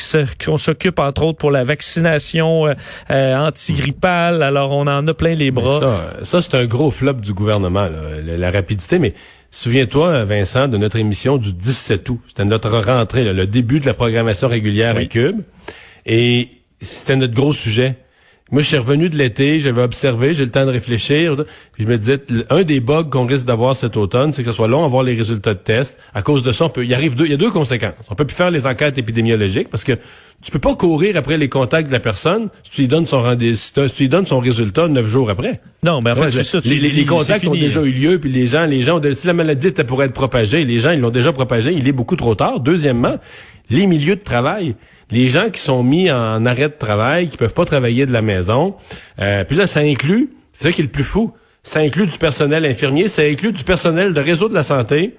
qu'on 0.43 0.57
s'occupe 0.57 0.99
entre 0.99 1.23
autres 1.23 1.37
pour 1.37 1.51
la 1.51 1.63
vaccination 1.63 2.26
euh, 2.35 2.73
euh, 3.11 3.35
antigrippale. 3.35 4.43
Alors, 4.43 4.71
on 4.71 4.87
en 4.87 5.05
a 5.07 5.13
plein 5.13 5.35
les 5.35 5.51
bras. 5.51 6.01
Ça, 6.23 6.41
c'est 6.41 6.55
un 6.55 6.65
gros 6.65 6.91
flop 6.91 7.13
du 7.13 7.33
gouvernement, 7.33 7.87
la, 8.25 8.51
rapidité. 8.51 8.99
Mais 8.99 9.13
souviens-toi, 9.51 10.25
Vincent, 10.25 10.67
de 10.67 10.77
notre 10.77 10.97
émission 10.97 11.37
du 11.37 11.53
17 11.53 12.09
août. 12.09 12.19
C'était 12.27 12.45
notre 12.45 12.69
rentrée, 12.69 13.23
le 13.33 13.47
début 13.47 13.79
de 13.79 13.85
la 13.85 13.93
programmation 13.93 14.47
régulière 14.47 14.97
à 14.97 15.05
Cube. 15.05 15.41
Et 16.05 16.49
c'était 16.81 17.15
notre 17.15 17.33
gros 17.33 17.53
sujet. 17.53 17.95
Moi, 18.51 18.61
je 18.61 18.67
suis 18.67 18.77
revenu 18.77 19.09
de 19.09 19.17
l'été, 19.17 19.59
j'avais 19.59 19.81
observé, 19.81 20.33
j'ai 20.33 20.45
le 20.45 20.51
temps 20.51 20.65
de 20.65 20.71
réfléchir. 20.71 21.35
Puis 21.73 21.83
je 21.83 21.89
me 21.89 21.97
disais, 21.97 22.19
un 22.49 22.63
des 22.63 22.79
bugs 22.79 23.03
qu'on 23.03 23.25
risque 23.25 23.45
d'avoir 23.45 23.75
cet 23.75 23.97
automne, 23.97 24.33
c'est 24.33 24.43
que 24.43 24.51
ce 24.51 24.55
soit 24.55 24.69
long 24.69 24.85
à 24.85 24.87
voir 24.87 25.03
les 25.03 25.15
résultats 25.15 25.53
de 25.53 25.59
tests. 25.59 25.97
À 26.13 26.21
cause 26.21 26.43
de 26.43 26.53
ça, 26.53 26.65
on 26.65 26.69
peut, 26.69 26.85
il 26.85 26.93
arrive 26.93 27.15
deux, 27.15 27.25
il 27.25 27.31
y 27.31 27.33
a 27.33 27.37
deux 27.37 27.51
conséquences. 27.51 27.93
On 28.09 28.15
peut 28.15 28.25
plus 28.25 28.35
faire 28.35 28.49
les 28.49 28.65
enquêtes 28.65 28.97
épidémiologiques 28.97 29.69
parce 29.69 29.83
que 29.83 29.93
tu 30.43 30.51
peux 30.51 30.59
pas 30.59 30.75
courir 30.75 31.17
après 31.17 31.37
les 31.37 31.49
contacts 31.49 31.87
de 31.87 31.93
la 31.93 31.99
personne 31.99 32.49
si 32.63 32.71
tu 32.71 32.81
lui 32.81 32.87
donnes 32.87 33.07
son 33.07 33.21
rendez 33.21 33.55
si 33.55 33.73
tu 33.73 33.81
lui 34.03 34.09
donnes 34.09 34.27
son 34.27 34.39
résultat 34.39 34.87
neuf 34.87 35.07
jours 35.07 35.29
après. 35.29 35.59
Non, 35.83 36.01
mais 36.01 36.11
en 36.11 36.15
fait, 36.15 36.31
c'est 36.31 36.43
ça. 36.43 36.59
les, 36.63 36.79
les, 36.79 37.05
contacts 37.05 37.45
ont 37.47 37.51
déjà 37.51 37.81
eu 37.81 37.91
lieu, 37.91 38.19
puis 38.19 38.31
les 38.31 38.47
gens, 38.47 38.65
les 38.65 38.81
gens, 38.81 39.01
si 39.13 39.27
la 39.27 39.33
maladie 39.33 39.67
était 39.67 39.83
pour 39.83 40.01
être 40.03 40.13
propagée, 40.13 40.63
les 40.63 40.79
gens, 40.79 40.91
ils 40.91 40.99
l'ont 40.99 41.09
déjà 41.09 41.33
propagée, 41.33 41.73
il 41.73 41.87
est 41.87 41.91
beaucoup 41.91 42.15
trop 42.15 42.35
tard. 42.35 42.59
Deuxièmement, 42.59 43.17
les 43.69 43.87
milieux 43.87 44.15
de 44.15 44.23
travail 44.23 44.75
les 45.11 45.29
gens 45.29 45.49
qui 45.49 45.61
sont 45.61 45.83
mis 45.83 46.11
en 46.11 46.45
arrêt 46.45 46.69
de 46.69 46.75
travail, 46.77 47.29
qui 47.29 47.37
peuvent 47.37 47.53
pas 47.53 47.65
travailler 47.65 48.05
de 48.05 48.11
la 48.11 48.21
maison. 48.21 48.75
Euh, 49.19 49.43
puis 49.43 49.55
là, 49.55 49.67
ça 49.67 49.79
inclut, 49.79 50.31
c'est 50.53 50.67
ça 50.67 50.71
qui 50.71 50.81
est 50.81 50.85
le 50.85 50.89
plus 50.89 51.03
fou, 51.03 51.33
ça 51.63 51.79
inclut 51.79 52.07
du 52.07 52.17
personnel 52.17 52.65
infirmier, 52.65 53.07
ça 53.07 53.23
inclut 53.23 53.51
du 53.51 53.63
personnel 53.63 54.13
de 54.13 54.21
réseau 54.21 54.49
de 54.49 54.53
la 54.53 54.63
santé, 54.63 55.15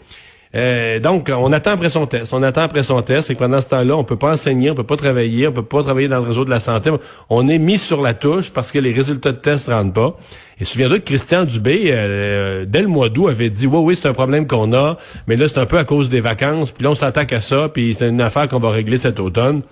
euh, 0.54 0.98
donc, 0.98 1.30
on 1.34 1.52
attend 1.52 1.72
après 1.72 1.90
son 1.90 2.06
test. 2.06 2.32
On 2.32 2.42
attend 2.42 2.62
après 2.62 2.82
son 2.82 3.02
test. 3.02 3.30
Et 3.30 3.34
pendant 3.34 3.60
ce 3.60 3.68
temps-là, 3.68 3.96
on 3.96 4.04
peut 4.04 4.16
pas 4.16 4.32
enseigner, 4.32 4.70
on 4.70 4.74
peut 4.74 4.84
pas 4.84 4.96
travailler, 4.96 5.46
on 5.46 5.52
peut 5.52 5.62
pas 5.62 5.82
travailler 5.82 6.08
dans 6.08 6.20
le 6.20 6.26
réseau 6.26 6.44
de 6.44 6.50
la 6.50 6.60
santé. 6.60 6.90
On 7.28 7.48
est 7.48 7.58
mis 7.58 7.78
sur 7.78 8.00
la 8.00 8.14
touche 8.14 8.50
parce 8.50 8.72
que 8.72 8.78
les 8.78 8.92
résultats 8.92 9.32
de 9.32 9.38
test 9.38 9.68
rentrent 9.68 9.92
pas. 9.92 10.16
Et 10.60 10.64
souviens-toi 10.64 10.98
que 10.98 11.04
Christian 11.04 11.44
Dubé, 11.44 11.84
euh, 11.86 12.64
dès 12.66 12.82
le 12.82 12.88
mois 12.88 13.08
d'août, 13.08 13.28
avait 13.28 13.50
dit, 13.50 13.66
oui, 13.66 13.78
oui, 13.78 13.96
c'est 13.96 14.08
un 14.08 14.14
problème 14.14 14.46
qu'on 14.46 14.72
a, 14.72 14.96
mais 15.26 15.36
là, 15.36 15.46
c'est 15.46 15.58
un 15.58 15.66
peu 15.66 15.78
à 15.78 15.84
cause 15.84 16.08
des 16.08 16.20
vacances. 16.20 16.72
Puis 16.72 16.82
là, 16.82 16.90
on 16.90 16.94
s'attaque 16.94 17.32
à 17.32 17.40
ça, 17.40 17.68
puis 17.68 17.94
c'est 17.96 18.08
une 18.08 18.20
affaire 18.20 18.48
qu'on 18.48 18.58
va 18.58 18.70
régler 18.70 18.98
cet 18.98 19.20
automne. 19.20 19.62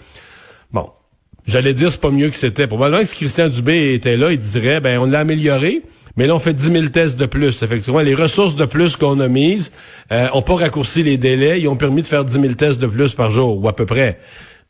Bon. 0.72 0.90
J'allais 1.46 1.74
dire, 1.74 1.92
c'est 1.92 2.00
pas 2.00 2.10
mieux 2.10 2.28
que 2.28 2.36
c'était. 2.36 2.66
Probablement 2.66 3.02
que 3.02 3.08
si 3.08 3.16
Christian 3.16 3.48
Dubé 3.48 3.94
était 3.94 4.16
là, 4.16 4.32
il 4.32 4.38
dirait, 4.38 4.80
ben, 4.80 4.98
on 4.98 5.06
l'a 5.06 5.20
amélioré, 5.20 5.82
mais 6.16 6.26
là, 6.26 6.34
on 6.34 6.38
fait 6.38 6.54
10 6.54 6.72
000 6.72 6.86
tests 6.86 7.18
de 7.18 7.26
plus. 7.26 7.62
Effectivement, 7.62 8.00
les 8.00 8.14
ressources 8.14 8.56
de 8.56 8.64
plus 8.64 8.96
qu'on 8.96 9.20
a 9.20 9.28
mises 9.28 9.70
euh, 10.12 10.28
ont 10.32 10.42
pas 10.42 10.56
raccourci 10.56 11.02
les 11.02 11.18
délais. 11.18 11.60
Ils 11.60 11.68
ont 11.68 11.76
permis 11.76 12.02
de 12.02 12.06
faire 12.06 12.24
10 12.24 12.40
000 12.40 12.54
tests 12.54 12.80
de 12.80 12.86
plus 12.86 13.14
par 13.14 13.30
jour, 13.30 13.62
ou 13.62 13.68
à 13.68 13.76
peu 13.76 13.84
près. 13.84 14.18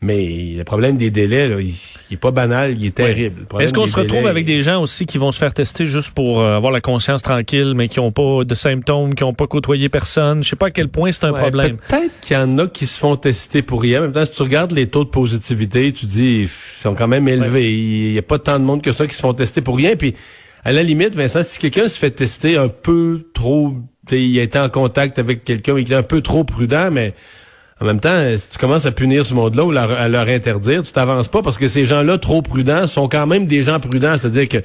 Mais 0.03 0.55
le 0.57 0.65
problème 0.65 0.99
des 0.99 1.11
délais, 1.11 1.49
là, 1.49 1.57
il, 1.59 1.73
est 2.13 2.19
pas 2.19 2.31
banal, 2.31 2.77
il 2.79 2.85
est 2.85 2.95
terrible. 2.95 3.47
Est-ce 3.59 3.73
qu'on 3.73 3.87
se 3.87 3.97
retrouve 3.97 4.27
avec 4.27 4.45
des 4.45 4.61
gens 4.61 4.83
aussi 4.83 5.07
qui 5.07 5.17
vont 5.17 5.33
se 5.33 5.39
faire 5.39 5.55
tester 5.55 5.87
juste 5.87 6.11
pour 6.11 6.41
euh, 6.41 6.55
avoir 6.55 6.71
la 6.71 6.83
conscience 6.83 7.23
tranquille, 7.23 7.73
mais 7.75 7.89
qui 7.89 7.99
ont 7.99 8.13
pas 8.13 8.45
de 8.45 8.55
symptômes, 8.55 9.15
qui 9.15 9.25
ont 9.25 9.33
pas 9.33 9.47
côtoyé 9.47 9.89
personne? 9.89 10.45
Je 10.45 10.51
sais 10.51 10.57
pas 10.57 10.67
à 10.67 10.71
quel 10.71 10.89
point 10.89 11.13
c'est 11.13 11.25
un 11.25 11.33
problème. 11.33 11.79
Peut-être 11.89 12.21
qu'il 12.21 12.37
y 12.37 12.39
en 12.39 12.59
a 12.59 12.67
qui 12.67 12.87
se 12.87 12.99
font 12.99 13.17
tester 13.17 13.63
pour 13.63 13.81
rien. 13.81 14.01
En 14.01 14.03
même 14.03 14.13
temps, 14.13 14.27
si 14.27 14.33
tu 14.33 14.43
regardes 14.43 14.73
les 14.73 14.89
taux 14.89 15.05
de 15.05 15.09
positivité, 15.09 15.91
tu 15.93 16.05
dis, 16.05 16.43
ils 16.43 16.49
sont 16.83 16.95
quand 16.95 17.09
même 17.09 17.27
élevés. 17.27 17.73
Il 17.73 18.13
y 18.13 18.19
a 18.19 18.23
pas 18.23 18.39
tant 18.39 18.59
de 18.59 18.65
monde 18.65 18.83
que 18.83 18.93
ça 18.93 19.07
qui 19.07 19.15
se 19.15 19.21
font 19.21 19.33
tester 19.33 19.63
pour 19.63 19.79
rien. 19.79 19.97
Puis 19.97 20.15
à 20.67 20.73
la 20.73 20.83
limite, 20.83 21.15
Vincent, 21.15 21.45
si 21.45 21.61
quelqu'un 21.61 21.87
se 21.87 21.97
fait 21.97 22.11
tester 22.11 22.57
un 22.57 22.67
peu 22.67 23.21
trop, 23.33 23.73
il 24.11 24.37
a 24.41 24.43
été 24.43 24.59
en 24.59 24.69
contact 24.69 25.17
avec 25.21 25.45
quelqu'un, 25.45 25.79
il 25.79 25.93
est 25.93 25.95
un 25.95 26.03
peu 26.03 26.23
trop 26.23 26.43
prudent, 26.43 26.91
mais 26.91 27.15
en 27.81 27.85
même 27.85 28.01
temps, 28.01 28.37
si 28.37 28.51
tu 28.51 28.59
commences 28.59 28.85
à 28.85 28.91
punir 28.91 29.25
ce 29.25 29.33
monde-là 29.33 29.65
ou 29.65 29.71
à 29.71 30.09
leur 30.09 30.27
interdire, 30.27 30.83
tu 30.83 30.91
t'avances 30.91 31.29
pas 31.29 31.41
parce 31.41 31.57
que 31.57 31.69
ces 31.69 31.85
gens-là 31.85 32.19
trop 32.19 32.43
prudents 32.43 32.89
sont 32.89 33.07
quand 33.07 33.29
même 33.29 33.47
des 33.47 33.63
gens 33.63 33.79
prudents, 33.79 34.17
c'est-à-dire 34.19 34.49
que 34.49 34.59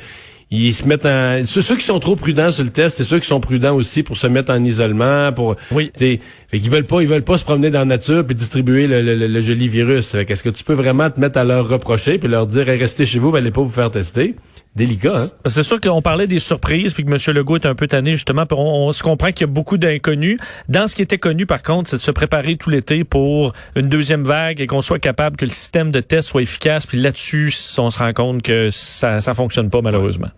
ils 0.49 0.73
se 0.73 0.87
mettent 0.87 1.05
en 1.05 1.43
ceux, 1.45 1.75
qui 1.75 1.85
sont 1.85 1.99
trop 1.99 2.15
prudents 2.15 2.49
sur 2.49 2.63
le 2.63 2.71
test, 2.71 2.97
c'est 2.97 3.03
ceux 3.03 3.19
qui 3.19 3.27
sont 3.27 3.39
prudents 3.39 3.75
aussi 3.75 4.01
pour 4.01 4.17
se 4.17 4.25
mettre 4.25 4.51
en 4.51 4.63
isolement, 4.63 5.31
pour 5.31 5.55
oui, 5.71 5.91
fait 5.95 6.19
qu'ils 6.51 6.71
veulent 6.71 6.87
pas 6.87 7.03
ils 7.03 7.07
veulent 7.07 7.23
pas 7.23 7.37
se 7.37 7.45
promener 7.45 7.69
dans 7.69 7.79
la 7.79 7.85
nature 7.85 8.25
puis 8.25 8.33
distribuer 8.33 8.87
le, 8.87 9.03
le, 9.03 9.41
joli 9.41 9.67
virus. 9.67 10.15
Qu'est-ce 10.27 10.41
que 10.41 10.49
tu 10.49 10.63
peux 10.63 10.73
vraiment 10.73 11.11
te 11.11 11.19
mettre 11.19 11.37
à 11.37 11.43
leur 11.43 11.69
reprocher 11.69 12.17
puis 12.17 12.27
leur 12.27 12.47
dire 12.47 12.65
restez 12.65 13.05
chez 13.05 13.19
vous, 13.19 13.35
allez 13.35 13.51
pas 13.51 13.61
vous 13.61 13.69
faire 13.69 13.91
tester 13.91 14.35
Hein? 14.79 15.13
C'est 15.47 15.63
sûr 15.63 15.81
qu'on 15.81 16.01
parlait 16.01 16.27
des 16.27 16.39
surprises, 16.39 16.93
puis 16.93 17.03
que 17.03 17.11
M. 17.11 17.35
Legault 17.35 17.57
est 17.57 17.65
un 17.65 17.75
peu 17.75 17.87
tanné, 17.87 18.11
justement. 18.11 18.45
On, 18.51 18.93
se 18.93 19.03
comprend 19.03 19.31
qu'il 19.31 19.41
y 19.41 19.43
a 19.49 19.53
beaucoup 19.53 19.77
d'inconnus. 19.77 20.39
Dans 20.69 20.87
ce 20.87 20.95
qui 20.95 21.01
était 21.01 21.17
connu, 21.17 21.45
par 21.45 21.61
contre, 21.61 21.89
c'est 21.89 21.97
de 21.97 22.01
se 22.01 22.11
préparer 22.11 22.55
tout 22.55 22.69
l'été 22.69 23.03
pour 23.03 23.53
une 23.75 23.89
deuxième 23.89 24.23
vague 24.23 24.61
et 24.61 24.67
qu'on 24.67 24.81
soit 24.81 24.99
capable 24.99 25.35
que 25.35 25.45
le 25.45 25.51
système 25.51 25.91
de 25.91 25.99
test 25.99 26.29
soit 26.29 26.41
efficace. 26.41 26.85
Puis 26.85 26.99
là-dessus, 26.99 27.53
on 27.77 27.89
se 27.89 27.99
rend 27.99 28.13
compte 28.13 28.41
que 28.41 28.69
ça 28.71 29.17
ne 29.17 29.33
fonctionne 29.33 29.69
pas, 29.69 29.81
malheureusement. 29.81 30.29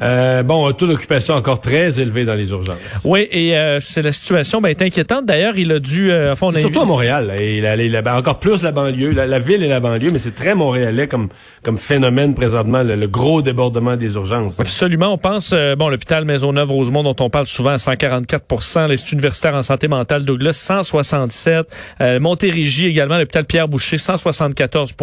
Euh, 0.00 0.42
bon, 0.42 0.68
un 0.68 0.72
taux 0.72 0.86
d'occupation 0.86 1.34
encore 1.34 1.60
très 1.60 2.00
élevé 2.00 2.24
dans 2.24 2.34
les 2.34 2.50
urgences. 2.50 2.76
Oui, 3.04 3.26
et 3.30 3.56
euh, 3.56 3.80
c'est 3.80 4.02
la 4.02 4.12
situation 4.12 4.60
ben, 4.60 4.68
est 4.68 4.82
inquiétante. 4.82 5.26
D'ailleurs, 5.26 5.56
il 5.56 5.72
a 5.72 5.78
dû... 5.78 6.10
Euh, 6.10 6.32
enfin, 6.32 6.50
surtout 6.58 6.80
à 6.80 6.84
Montréal. 6.84 7.34
il 7.40 7.66
a, 7.66 8.16
encore 8.16 8.38
plus 8.38 8.62
la 8.62 8.72
banlieue, 8.72 9.10
la, 9.10 9.38
ville 9.38 9.62
et 9.62 9.68
la 9.68 9.80
banlieue, 9.80 10.10
mais 10.12 10.18
c'est 10.18 10.34
très 10.34 10.54
montréalais 10.54 11.08
comme, 11.08 11.28
comme 11.62 11.78
phénomène 11.78 12.34
présentement, 12.34 12.82
le, 12.82 13.06
gros 13.06 13.42
débordement 13.42 13.96
des 13.96 14.14
urgences. 14.14 14.54
Absolument. 14.58 15.12
On 15.12 15.18
pense, 15.18 15.50
euh, 15.52 15.74
bon, 15.74 15.88
l'hôpital 15.88 16.24
Maisonneuve-Rosemont, 16.24 17.02
dont 17.02 17.16
on 17.20 17.30
parle 17.30 17.46
souvent 17.46 17.70
à 17.70 17.76
144% 17.76 18.88
l'Institut 18.88 19.14
universitaire 19.14 19.54
en 19.54 19.62
santé 19.62 19.88
mentale 19.88 20.24
Douglas, 20.24 20.52
167 20.52 21.66
euh, 22.00 22.20
Montérégie 22.20 22.86
également, 22.86 23.18
l'hôpital 23.18 23.44
Pierre-Boucher, 23.44 23.98
174 23.98 24.94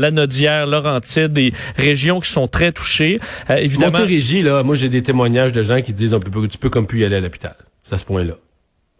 La 0.00 0.10
Nodière, 0.10 0.66
Laurentide, 0.66 1.32
des 1.32 1.52
régions 1.76 2.20
qui 2.20 2.30
sont 2.30 2.48
très 2.48 2.72
touchées. 2.72 3.20
évidemment 3.48 4.04
là, 4.40 4.62
moi, 4.62 4.76
j'ai 4.76 4.88
des 4.88 5.02
témoignages 5.02 5.52
de 5.52 5.62
gens 5.62 5.82
qui 5.82 5.92
disent, 5.92 6.14
on 6.14 6.20
peut, 6.20 6.48
tu 6.48 6.56
peux 6.56 6.70
comme 6.70 6.86
plus 6.86 7.00
y 7.00 7.04
aller 7.04 7.16
à 7.16 7.20
l'hôpital. 7.20 7.56
C'est 7.82 7.94
à 7.94 7.98
ce 7.98 8.04
point-là. 8.04 8.34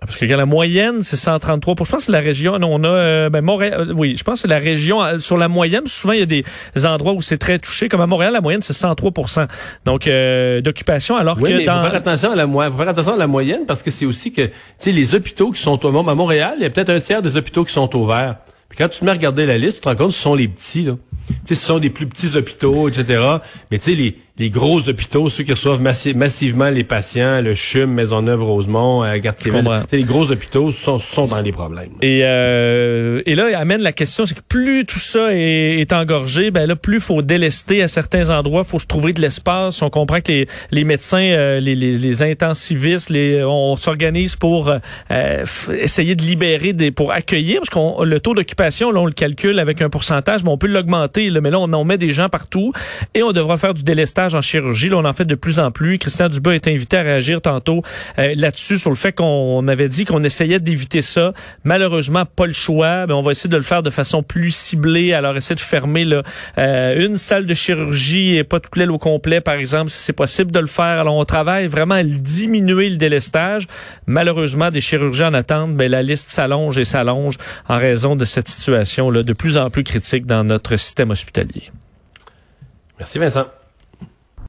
Ah, 0.02 0.06
parce 0.06 0.18
que 0.18 0.24
la 0.24 0.46
moyenne, 0.46 1.00
c'est 1.02 1.16
133% 1.16 1.62
Je 1.62 1.74
pense 1.74 1.86
que 1.86 1.98
c'est 2.06 2.12
la 2.12 2.18
région, 2.18 2.58
on 2.60 2.82
a, 2.82 2.88
euh, 2.88 3.30
ben, 3.30 3.40
Montréal, 3.40 3.86
euh, 3.90 3.94
oui, 3.96 4.16
je 4.16 4.24
pense 4.24 4.42
que 4.42 4.48
la 4.48 4.58
région, 4.58 5.00
euh, 5.00 5.20
sur 5.20 5.38
la 5.38 5.46
moyenne, 5.46 5.86
souvent, 5.86 6.12
il 6.12 6.18
y 6.18 6.22
a 6.22 6.26
des 6.26 6.44
endroits 6.84 7.12
où 7.12 7.22
c'est 7.22 7.38
très 7.38 7.60
touché. 7.60 7.88
Comme 7.88 8.00
à 8.00 8.08
Montréal, 8.08 8.32
la 8.32 8.40
moyenne, 8.40 8.62
c'est 8.62 8.72
103% 8.72 9.46
Donc, 9.84 10.08
d'occupation, 10.64 11.16
alors 11.16 11.38
oui, 11.40 11.50
que 11.50 11.58
mais 11.58 11.64
dans... 11.64 11.84
Faut 11.84 11.86
faire 11.86 11.94
attention 11.94 12.32
à 12.32 12.34
la, 12.34 12.48
faut 12.48 12.78
faire 12.78 12.88
attention 12.88 13.14
à 13.14 13.16
la 13.16 13.28
moyenne 13.28 13.64
parce 13.64 13.84
que 13.84 13.92
c'est 13.92 14.04
aussi 14.04 14.32
que, 14.32 14.42
tu 14.42 14.52
sais, 14.78 14.90
les 14.90 15.14
hôpitaux 15.14 15.52
qui 15.52 15.62
sont, 15.62 15.78
à 15.84 16.14
Montréal, 16.16 16.54
il 16.56 16.64
y 16.64 16.66
a 16.66 16.70
peut-être 16.70 16.90
un 16.90 16.98
tiers 16.98 17.22
des 17.22 17.36
hôpitaux 17.36 17.64
qui 17.64 17.72
sont 17.72 17.94
ouverts. 17.96 18.38
Puis 18.68 18.78
quand 18.78 18.88
tu 18.88 19.00
te 19.00 19.04
mets 19.04 19.12
à 19.12 19.14
regarder 19.14 19.46
la 19.46 19.58
liste, 19.58 19.76
tu 19.76 19.80
te 19.82 19.88
rends 19.88 19.94
compte 19.94 20.08
que 20.08 20.14
ce 20.14 20.22
sont 20.22 20.34
les 20.34 20.48
petits, 20.48 20.82
là. 20.82 20.96
Tu 21.28 21.34
sais, 21.44 21.54
ce 21.54 21.66
sont 21.66 21.78
des 21.78 21.90
plus 21.90 22.06
petits 22.06 22.36
hôpitaux, 22.36 22.88
etc. 22.88 23.22
Mais 23.70 23.78
tu 23.78 23.84
sais, 23.84 23.94
les, 23.94 24.16
les 24.38 24.48
gros 24.48 24.88
hôpitaux, 24.88 25.28
ceux 25.28 25.44
qui 25.44 25.52
reçoivent 25.52 25.82
massivement 25.82 26.70
les 26.70 26.84
patients, 26.84 27.42
le 27.42 27.54
CHUM, 27.54 27.92
Maisonneuve, 27.92 28.42
Rosemont, 28.42 29.04
euh, 29.04 29.18
Garde-Civile, 29.18 29.62
les 29.92 30.04
gros 30.04 30.30
hôpitaux 30.30 30.72
sont, 30.72 30.98
sont 30.98 31.24
dans 31.24 31.42
les 31.42 31.52
problèmes. 31.52 31.90
Et, 32.00 32.20
euh, 32.22 33.20
et 33.26 33.34
là, 33.34 33.50
il 33.50 33.54
amène 33.54 33.82
la 33.82 33.92
question, 33.92 34.24
c'est 34.24 34.34
que 34.34 34.40
plus 34.48 34.86
tout 34.86 34.98
ça 34.98 35.34
est, 35.34 35.80
est 35.80 35.92
engorgé, 35.92 36.50
ben 36.50 36.66
là, 36.66 36.76
plus 36.76 36.98
faut 36.98 37.20
délester 37.20 37.82
à 37.82 37.88
certains 37.88 38.30
endroits, 38.30 38.64
faut 38.64 38.78
se 38.78 38.86
trouver 38.86 39.12
de 39.12 39.20
l'espace. 39.20 39.82
On 39.82 39.90
comprend 39.90 40.22
que 40.22 40.32
les, 40.32 40.46
les 40.70 40.84
médecins, 40.84 41.18
euh, 41.18 41.60
les, 41.60 41.74
les, 41.74 41.98
les, 41.98 42.22
intensivistes, 42.22 43.10
les, 43.10 43.44
on 43.44 43.76
s'organise 43.76 44.36
pour 44.36 44.72
euh, 45.10 45.44
essayer 45.78 46.14
de 46.16 46.22
libérer 46.22 46.72
des, 46.72 46.90
pour 46.90 47.12
accueillir, 47.12 47.58
parce 47.58 47.70
qu'on 47.70 48.02
le 48.02 48.18
taux 48.18 48.32
d'occupation, 48.32 48.92
là, 48.92 49.00
on 49.00 49.06
le 49.06 49.12
calcule 49.12 49.58
avec 49.58 49.82
un 49.82 49.90
pourcentage, 49.90 50.42
mais 50.42 50.50
on 50.50 50.58
peut 50.58 50.68
l'augmenter, 50.68 51.30
mais 51.42 51.50
là, 51.50 51.60
on, 51.60 51.70
on 51.70 51.84
met 51.84 51.98
des 51.98 52.12
gens 52.12 52.30
partout 52.30 52.72
et 53.14 53.22
on 53.22 53.32
devra 53.32 53.58
faire 53.58 53.74
du 53.74 53.82
délestage 53.82 54.21
en 54.30 54.42
chirurgie. 54.42 54.88
Là, 54.88 54.96
on 54.96 55.04
en 55.04 55.12
fait 55.12 55.24
de 55.24 55.34
plus 55.34 55.58
en 55.58 55.70
plus. 55.70 55.98
Christian 55.98 56.28
Dubas 56.28 56.52
est 56.52 56.68
invité 56.68 56.96
à 56.96 57.02
réagir 57.02 57.40
tantôt 57.40 57.82
euh, 58.18 58.34
là-dessus 58.36 58.78
sur 58.78 58.90
le 58.90 58.96
fait 58.96 59.12
qu'on 59.12 59.66
avait 59.68 59.88
dit 59.88 60.04
qu'on 60.04 60.24
essayait 60.24 60.60
d'éviter 60.60 61.02
ça. 61.02 61.32
Malheureusement, 61.64 62.24
pas 62.24 62.46
le 62.46 62.52
choix. 62.52 63.06
Mais 63.06 63.12
on 63.12 63.22
va 63.22 63.32
essayer 63.32 63.50
de 63.50 63.56
le 63.56 63.62
faire 63.62 63.82
de 63.82 63.90
façon 63.90 64.22
plus 64.22 64.54
ciblée. 64.54 65.12
Alors, 65.12 65.36
essayer 65.36 65.56
de 65.56 65.60
fermer 65.60 66.04
là, 66.04 66.22
euh, 66.58 67.06
une 67.06 67.16
salle 67.16 67.46
de 67.46 67.54
chirurgie 67.54 68.36
et 68.36 68.44
pas 68.44 68.60
toute 68.60 68.76
l'aile 68.76 68.90
au 68.90 68.98
complet, 68.98 69.40
par 69.40 69.54
exemple, 69.54 69.90
si 69.90 69.98
c'est 69.98 70.12
possible 70.12 70.52
de 70.52 70.60
le 70.60 70.66
faire. 70.66 71.00
Alors, 71.00 71.16
on 71.16 71.24
travaille 71.24 71.66
vraiment 71.66 71.94
à 71.96 72.02
diminuer 72.02 72.88
le 72.88 72.96
délestage. 72.96 73.66
Malheureusement, 74.06 74.70
des 74.70 74.80
chirurgiens 74.80 75.28
en 75.28 75.34
attente, 75.34 75.76
ben, 75.76 75.90
la 75.90 76.02
liste 76.02 76.30
s'allonge 76.30 76.78
et 76.78 76.84
s'allonge 76.84 77.36
en 77.68 77.78
raison 77.78 78.16
de 78.16 78.24
cette 78.24 78.48
situation 78.48 79.10
là 79.10 79.22
de 79.22 79.32
plus 79.32 79.56
en 79.56 79.70
plus 79.70 79.84
critique 79.84 80.26
dans 80.26 80.44
notre 80.44 80.76
système 80.76 81.10
hospitalier. 81.10 81.70
Merci 82.98 83.18
Vincent. 83.18 83.46